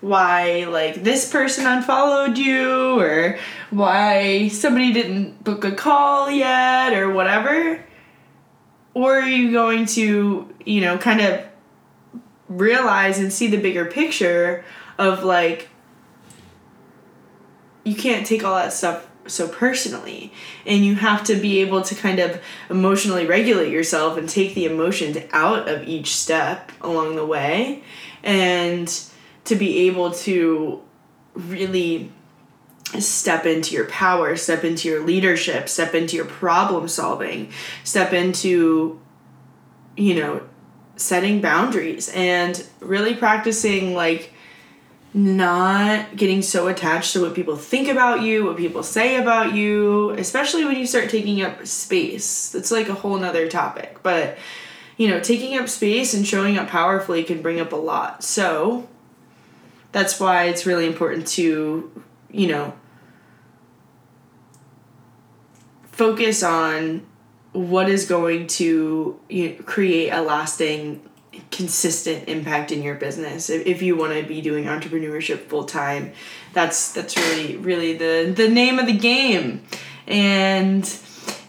why 0.02 0.66
like 0.68 1.04
this 1.04 1.32
person 1.32 1.68
unfollowed 1.68 2.40
you? 2.40 3.00
Or 3.00 3.38
why 3.70 4.48
somebody 4.48 4.92
didn't 4.92 5.44
book 5.44 5.64
a 5.64 5.72
call 5.72 6.32
yet? 6.32 6.94
Or 6.94 7.12
whatever? 7.12 7.86
Or 8.96 9.20
are 9.20 9.30
you 9.30 9.52
going 9.52 9.86
to 9.88 10.52
you 10.66 10.82
know 10.82 10.98
kind 10.98 11.22
of 11.22 11.46
realize 12.50 13.20
and 13.20 13.32
see 13.32 13.46
the 13.46 13.58
bigger 13.58 13.86
picture 13.86 14.66
of 14.98 15.24
like 15.24 15.70
you 17.86 17.96
can't 17.96 18.26
take 18.26 18.44
all 18.44 18.56
that 18.56 18.74
stuff 18.74 19.08
so 19.28 19.48
personally. 19.48 20.34
And 20.66 20.86
you 20.86 20.96
have 20.96 21.24
to 21.26 21.36
be 21.36 21.62
able 21.62 21.82
to 21.84 21.96
kind 21.96 22.20
of 22.20 22.42
emotionally 22.70 23.26
regulate 23.26 23.72
yourself 23.72 24.18
and 24.18 24.28
take 24.28 24.54
the 24.56 24.66
emotions 24.66 25.18
out 25.32 25.70
of 25.70 25.88
each 25.88 26.16
step 26.16 26.72
along 26.82 27.16
the 27.16 27.26
way. 27.26 27.84
And 28.24 28.92
to 29.46 29.56
be 29.56 29.88
able 29.88 30.12
to 30.12 30.82
really 31.34 32.12
step 33.00 33.46
into 33.46 33.74
your 33.74 33.86
power 33.86 34.36
step 34.38 34.64
into 34.64 34.88
your 34.88 35.04
leadership 35.04 35.68
step 35.68 35.94
into 35.94 36.16
your 36.16 36.24
problem 36.24 36.88
solving 36.88 37.52
step 37.84 38.14
into 38.14 39.02
you 39.98 40.16
know 40.16 40.42
setting 40.96 41.42
boundaries 41.42 42.10
and 42.10 42.66
really 42.80 43.14
practicing 43.14 43.94
like 43.94 44.32
not 45.16 46.18
getting 46.18 46.42
so 46.42 46.68
attached 46.68 47.14
to 47.14 47.22
what 47.22 47.34
people 47.34 47.56
think 47.56 47.88
about 47.88 48.22
you, 48.22 48.44
what 48.44 48.58
people 48.58 48.84
say 48.84 49.16
about 49.16 49.54
you, 49.56 50.10
especially 50.12 50.66
when 50.66 50.76
you 50.76 50.86
start 50.86 51.10
taking 51.10 51.42
up 51.42 51.66
space. 51.66 52.52
That's 52.52 52.70
like 52.70 52.90
a 52.90 52.94
whole 52.94 53.18
nother 53.18 53.48
topic. 53.48 54.00
But, 54.04 54.38
you 54.98 55.08
know, 55.08 55.22
taking 55.22 55.58
up 55.58 55.70
space 55.70 56.14
and 56.14 56.28
showing 56.28 56.58
up 56.58 56.68
powerfully 56.68 57.24
can 57.24 57.42
bring 57.42 57.62
up 57.62 57.72
a 57.72 57.78
lot. 57.78 58.26
So 58.26 58.90
that's 59.94 60.20
why 60.20 60.46
it's 60.46 60.66
really 60.66 60.86
important 60.86 61.28
to, 61.28 62.04
you 62.30 62.48
know, 62.48 62.74
focus 65.94 66.44
on 66.44 67.06
what 67.54 67.88
is 67.88 68.06
going 68.06 68.48
to 68.48 69.18
you 69.30 69.50
know, 69.50 69.56
create 69.64 70.10
a 70.10 70.22
lasting 70.22 71.10
consistent 71.52 72.28
impact 72.28 72.72
in 72.72 72.84
your 72.84 72.96
business. 72.96 73.50
If, 73.50 73.66
if 73.66 73.82
you 73.82 73.96
want 73.96 74.14
to 74.14 74.24
be 74.24 74.42
doing 74.42 74.66
entrepreneurship 74.66 75.48
full 75.48 75.66
time 75.66 76.14
that's 76.54 76.94
that's 76.94 77.16
really 77.18 77.58
really 77.58 77.98
the 77.98 78.34
the 78.36 78.50
name 78.50 78.80
of 78.80 78.88
the 78.88 78.98
game. 78.98 79.64
And 80.08 80.88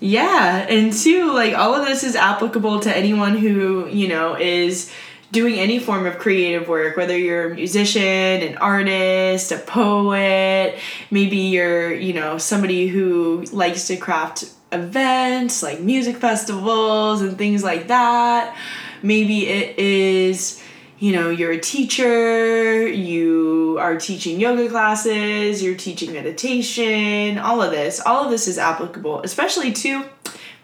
yeah 0.00 0.66
and 0.68 0.92
two 0.92 1.32
like 1.32 1.54
all 1.54 1.74
of 1.74 1.86
this 1.86 2.04
is 2.04 2.14
applicable 2.14 2.80
to 2.80 2.94
anyone 2.94 3.36
who 3.36 3.88
you 3.88 4.08
know 4.08 4.38
is 4.38 4.92
doing 5.32 5.54
any 5.58 5.78
form 5.78 6.06
of 6.06 6.18
creative 6.18 6.68
work 6.68 6.96
whether 6.96 7.16
you're 7.16 7.52
a 7.52 7.54
musician 7.54 8.02
an 8.02 8.56
artist 8.58 9.52
a 9.52 9.58
poet 9.58 10.78
maybe 11.10 11.36
you're 11.36 11.92
you 11.92 12.12
know 12.12 12.38
somebody 12.38 12.88
who 12.88 13.42
likes 13.52 13.86
to 13.86 13.96
craft 13.96 14.44
events 14.72 15.62
like 15.62 15.80
music 15.80 16.16
festivals 16.16 17.22
and 17.22 17.38
things 17.38 17.62
like 17.64 17.88
that 17.88 18.56
maybe 19.06 19.46
it 19.46 19.78
is 19.78 20.62
you 20.98 21.12
know 21.12 21.30
you're 21.30 21.52
a 21.52 21.60
teacher 21.60 22.86
you 22.86 23.76
are 23.80 23.96
teaching 23.96 24.40
yoga 24.40 24.68
classes 24.68 25.62
you're 25.62 25.76
teaching 25.76 26.12
meditation 26.12 27.38
all 27.38 27.62
of 27.62 27.70
this 27.70 28.00
all 28.00 28.24
of 28.24 28.30
this 28.30 28.48
is 28.48 28.58
applicable 28.58 29.20
especially 29.22 29.72
too 29.72 30.04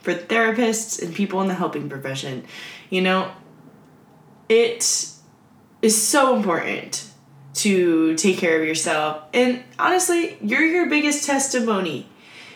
for 0.01 0.15
therapists 0.15 1.01
and 1.03 1.15
people 1.15 1.41
in 1.41 1.49
the 1.49 1.55
helping 1.55 1.89
profession 1.89 2.45
you 2.91 3.01
know 3.01 3.31
it 4.49 5.09
is 5.83 6.01
so 6.01 6.37
important 6.37 7.09
to 7.55 8.15
take 8.17 8.39
care 8.39 8.61
of 8.61 8.67
yourself. 8.67 9.25
And 9.35 9.63
honestly, 9.79 10.39
you're 10.41 10.65
your 10.65 10.89
biggest 10.89 11.27
testimony. 11.27 12.09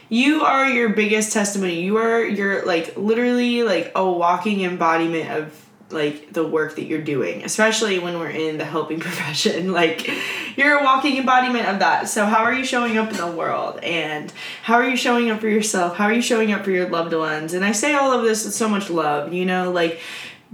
You 0.09 0.43
are 0.43 0.69
your 0.69 0.91
biggest 0.91 1.33
testimony. 1.33 1.83
You 1.83 1.99
are 1.99 2.23
your 2.23 2.65
like 2.65 2.97
literally 2.97 3.63
like 3.63 3.93
a 3.95 4.09
walking 4.09 4.61
embodiment 4.63 5.31
of 5.31 5.66
like 5.91 6.33
the 6.33 6.47
work 6.47 6.77
that 6.77 6.85
you're 6.85 7.03
doing, 7.03 7.45
especially 7.45 7.99
when 7.99 8.19
we're 8.19 8.31
in 8.31 8.59
the 8.59 8.65
helping 8.65 9.01
profession. 9.09 9.73
Like 9.73 10.11
you're 10.57 10.79
a 10.79 10.85
walking 10.85 11.17
embodiment 11.17 11.67
of 11.67 11.79
that. 11.79 12.09
So 12.09 12.27
how 12.27 12.43
are 12.43 12.53
you 12.53 12.65
showing 12.65 12.99
up 12.99 13.11
in 13.11 13.17
the 13.17 13.31
world 13.31 13.79
and 13.83 14.33
how 14.63 14.75
are 14.75 14.89
you 14.89 14.97
showing 14.97 15.31
up 15.31 15.41
for 15.41 15.49
yourself? 15.49 15.97
How 15.97 16.05
are 16.05 16.13
you 16.13 16.23
showing 16.23 16.53
up 16.53 16.65
for 16.65 16.71
your 16.71 16.89
loved 16.89 17.15
ones? 17.15 17.55
And 17.55 17.65
I 17.65 17.73
say 17.73 17.95
all 17.95 18.13
of 18.13 18.25
this 18.25 18.45
with 18.45 18.55
so 18.55 18.69
much 18.69 18.91
love, 18.91 19.33
you 19.33 19.45
know, 19.45 19.71
like 19.71 20.01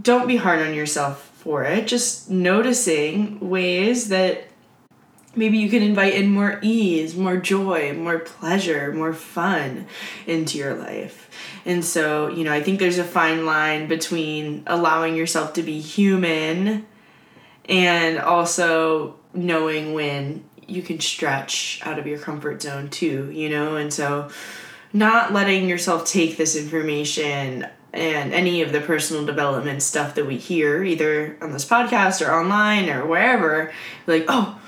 don't 0.00 0.26
be 0.26 0.36
hard 0.36 0.60
on 0.60 0.74
yourself 0.74 1.30
for 1.36 1.64
it. 1.64 1.86
Just 1.86 2.30
noticing 2.30 3.50
ways 3.50 4.08
that 4.08 4.44
maybe 5.34 5.58
you 5.58 5.68
can 5.68 5.82
invite 5.82 6.14
in 6.14 6.28
more 6.28 6.58
ease, 6.62 7.16
more 7.16 7.36
joy, 7.36 7.94
more 7.94 8.18
pleasure, 8.18 8.92
more 8.92 9.14
fun 9.14 9.86
into 10.26 10.58
your 10.58 10.74
life. 10.74 11.30
And 11.64 11.84
so, 11.84 12.28
you 12.28 12.44
know, 12.44 12.52
I 12.52 12.62
think 12.62 12.78
there's 12.78 12.98
a 12.98 13.04
fine 13.04 13.46
line 13.46 13.88
between 13.88 14.62
allowing 14.66 15.16
yourself 15.16 15.54
to 15.54 15.62
be 15.62 15.80
human 15.80 16.86
and 17.66 18.18
also 18.18 19.16
knowing 19.32 19.94
when 19.94 20.44
you 20.66 20.82
can 20.82 21.00
stretch 21.00 21.80
out 21.84 21.98
of 21.98 22.06
your 22.06 22.18
comfort 22.18 22.62
zone 22.62 22.88
too, 22.90 23.30
you 23.30 23.48
know? 23.48 23.76
And 23.76 23.92
so, 23.92 24.30
not 24.92 25.32
letting 25.32 25.68
yourself 25.68 26.04
take 26.04 26.36
this 26.36 26.54
information 26.54 27.66
and 27.94 28.32
any 28.32 28.62
of 28.62 28.72
the 28.72 28.80
personal 28.80 29.24
development 29.24 29.82
stuff 29.82 30.14
that 30.14 30.26
we 30.26 30.36
hear, 30.36 30.82
either 30.82 31.36
on 31.40 31.52
this 31.52 31.64
podcast 31.64 32.26
or 32.26 32.32
online 32.32 32.88
or 32.88 33.06
wherever, 33.06 33.72
like, 34.06 34.24
oh, 34.28 34.58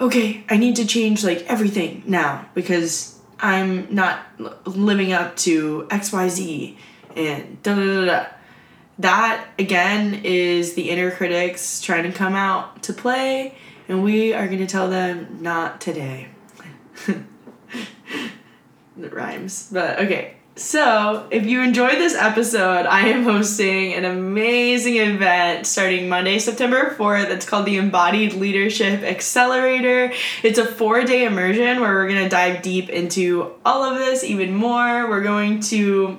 okay, 0.00 0.44
I 0.48 0.56
need 0.56 0.76
to 0.76 0.86
change 0.86 1.24
like 1.24 1.44
everything 1.46 2.02
now 2.06 2.48
because 2.54 3.18
I'm 3.38 3.94
not 3.94 4.20
living 4.66 5.12
up 5.12 5.36
to 5.38 5.86
XYZ 5.90 6.76
and 7.16 7.62
da 7.62 7.74
da 7.74 7.84
da 7.84 8.04
da. 8.04 8.26
That 8.98 9.46
again 9.58 10.20
is 10.22 10.74
the 10.74 10.90
inner 10.90 11.10
critics 11.10 11.80
trying 11.80 12.04
to 12.04 12.12
come 12.12 12.34
out 12.34 12.82
to 12.84 12.92
play, 12.92 13.56
and 13.88 14.04
we 14.04 14.34
are 14.34 14.46
going 14.46 14.58
to 14.58 14.66
tell 14.66 14.88
them 14.88 15.38
not 15.40 15.80
today. 15.80 16.28
it 17.08 19.12
rhymes, 19.12 19.70
but 19.72 19.98
okay. 19.98 20.36
So, 20.62 21.26
if 21.32 21.44
you 21.44 21.60
enjoyed 21.60 21.96
this 21.96 22.14
episode, 22.14 22.86
I 22.86 23.08
am 23.08 23.24
hosting 23.24 23.94
an 23.94 24.04
amazing 24.04 24.94
event 24.94 25.66
starting 25.66 26.08
Monday, 26.08 26.38
September 26.38 26.94
4th. 26.94 27.30
It's 27.30 27.44
called 27.44 27.66
the 27.66 27.78
Embodied 27.78 28.34
Leadership 28.34 29.02
Accelerator. 29.02 30.12
It's 30.44 30.60
a 30.60 30.64
four 30.64 31.02
day 31.02 31.24
immersion 31.24 31.80
where 31.80 31.92
we're 31.92 32.08
going 32.08 32.22
to 32.22 32.28
dive 32.28 32.62
deep 32.62 32.90
into 32.90 33.50
all 33.64 33.82
of 33.82 33.98
this 33.98 34.22
even 34.22 34.54
more. 34.54 35.10
We're 35.10 35.24
going 35.24 35.58
to 35.62 36.16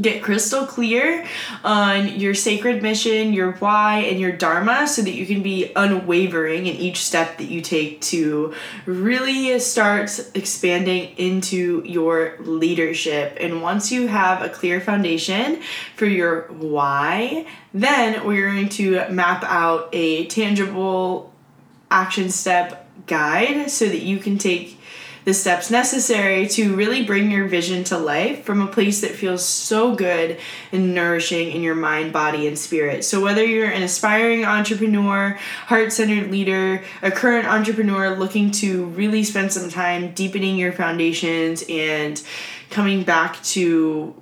get 0.00 0.22
crystal 0.22 0.66
clear 0.66 1.24
on 1.62 2.18
your 2.18 2.34
sacred 2.34 2.82
mission, 2.82 3.32
your 3.32 3.52
why, 3.52 3.98
and 3.98 4.18
your 4.18 4.32
dharma 4.32 4.88
so 4.88 5.02
that 5.02 5.12
you 5.12 5.24
can 5.24 5.42
be 5.42 5.72
unwavering 5.76 6.66
in 6.66 6.74
each 6.76 7.04
step 7.04 7.38
that 7.38 7.44
you 7.44 7.60
take 7.60 8.00
to 8.00 8.52
really 8.86 9.58
start 9.60 10.10
expanding 10.34 11.16
into 11.16 11.82
your 11.84 12.36
leadership. 12.40 13.36
And 13.40 13.62
once 13.62 13.92
you 13.92 14.08
have 14.08 14.42
a 14.42 14.48
clear 14.48 14.80
foundation 14.80 15.60
for 15.94 16.06
your 16.06 16.42
why, 16.52 17.46
then 17.72 18.26
we're 18.26 18.50
going 18.50 18.68
to 18.70 19.08
map 19.10 19.44
out 19.44 19.88
a 19.92 20.26
tangible 20.26 21.32
action 21.90 22.30
step 22.30 22.88
guide 23.06 23.70
so 23.70 23.86
that 23.86 24.02
you 24.02 24.18
can 24.18 24.38
take 24.38 24.78
the 25.24 25.34
steps 25.34 25.70
necessary 25.70 26.46
to 26.48 26.74
really 26.74 27.04
bring 27.04 27.30
your 27.30 27.48
vision 27.48 27.82
to 27.84 27.98
life 27.98 28.44
from 28.44 28.60
a 28.60 28.66
place 28.66 29.00
that 29.00 29.12
feels 29.12 29.44
so 29.44 29.94
good 29.94 30.38
and 30.70 30.94
nourishing 30.94 31.50
in 31.50 31.62
your 31.62 31.74
mind, 31.74 32.12
body, 32.12 32.46
and 32.46 32.58
spirit. 32.58 33.04
So, 33.04 33.22
whether 33.22 33.44
you're 33.44 33.70
an 33.70 33.82
aspiring 33.82 34.44
entrepreneur, 34.44 35.38
heart 35.66 35.92
centered 35.92 36.30
leader, 36.30 36.82
a 37.02 37.10
current 37.10 37.46
entrepreneur 37.46 38.14
looking 38.16 38.50
to 38.52 38.86
really 38.86 39.24
spend 39.24 39.52
some 39.52 39.70
time 39.70 40.12
deepening 40.12 40.56
your 40.56 40.72
foundations 40.72 41.64
and 41.68 42.22
coming 42.70 43.04
back 43.04 43.42
to 43.44 44.20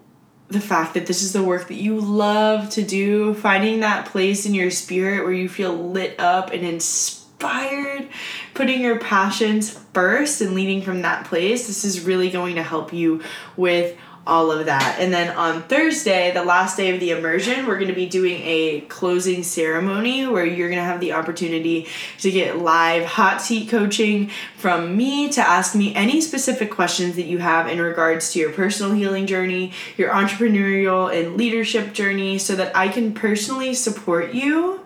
the 0.48 0.60
fact 0.60 0.94
that 0.94 1.06
this 1.06 1.22
is 1.22 1.32
the 1.32 1.42
work 1.42 1.68
that 1.68 1.74
you 1.74 1.98
love 1.98 2.68
to 2.70 2.82
do, 2.82 3.34
finding 3.34 3.80
that 3.80 4.06
place 4.06 4.44
in 4.46 4.54
your 4.54 4.70
spirit 4.70 5.24
where 5.24 5.32
you 5.32 5.48
feel 5.48 5.72
lit 5.72 6.18
up 6.20 6.52
and 6.52 6.64
inspired 6.64 7.21
inspired, 7.42 8.08
putting 8.54 8.82
your 8.82 8.98
passions 8.98 9.70
first 9.92 10.40
and 10.40 10.54
leading 10.54 10.80
from 10.80 11.02
that 11.02 11.24
place, 11.26 11.66
this 11.66 11.84
is 11.84 12.04
really 12.04 12.30
going 12.30 12.54
to 12.54 12.62
help 12.62 12.92
you 12.92 13.20
with 13.56 13.98
all 14.24 14.52
of 14.52 14.66
that. 14.66 14.98
And 15.00 15.12
then 15.12 15.36
on 15.36 15.62
Thursday, 15.62 16.30
the 16.30 16.44
last 16.44 16.76
day 16.76 16.94
of 16.94 17.00
the 17.00 17.10
immersion, 17.10 17.66
we're 17.66 17.78
going 17.78 17.88
to 17.88 17.94
be 17.94 18.06
doing 18.06 18.40
a 18.44 18.82
closing 18.82 19.42
ceremony 19.42 20.28
where 20.28 20.46
you're 20.46 20.68
going 20.68 20.78
to 20.78 20.84
have 20.84 21.00
the 21.00 21.14
opportunity 21.14 21.88
to 22.20 22.30
get 22.30 22.58
live 22.58 23.04
hot 23.04 23.42
seat 23.42 23.68
coaching 23.68 24.30
from 24.56 24.96
me 24.96 25.28
to 25.30 25.40
ask 25.40 25.74
me 25.74 25.92
any 25.96 26.20
specific 26.20 26.70
questions 26.70 27.16
that 27.16 27.24
you 27.26 27.38
have 27.38 27.66
in 27.66 27.80
regards 27.80 28.32
to 28.32 28.38
your 28.38 28.52
personal 28.52 28.92
healing 28.94 29.26
journey, 29.26 29.72
your 29.96 30.10
entrepreneurial 30.10 31.12
and 31.12 31.36
leadership 31.36 31.92
journey, 31.92 32.38
so 32.38 32.54
that 32.54 32.76
I 32.76 32.86
can 32.86 33.12
personally 33.12 33.74
support 33.74 34.32
you 34.32 34.81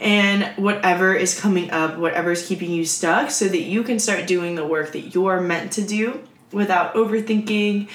and 0.00 0.44
whatever 0.56 1.14
is 1.14 1.38
coming 1.38 1.70
up, 1.70 1.98
whatever 1.98 2.32
is 2.32 2.46
keeping 2.46 2.70
you 2.70 2.84
stuck, 2.84 3.30
so 3.30 3.48
that 3.48 3.62
you 3.62 3.82
can 3.82 3.98
start 3.98 4.26
doing 4.26 4.54
the 4.54 4.66
work 4.66 4.92
that 4.92 5.14
you're 5.14 5.40
meant 5.40 5.72
to 5.72 5.82
do 5.82 6.26
without 6.52 6.94
overthinking, 6.94 7.88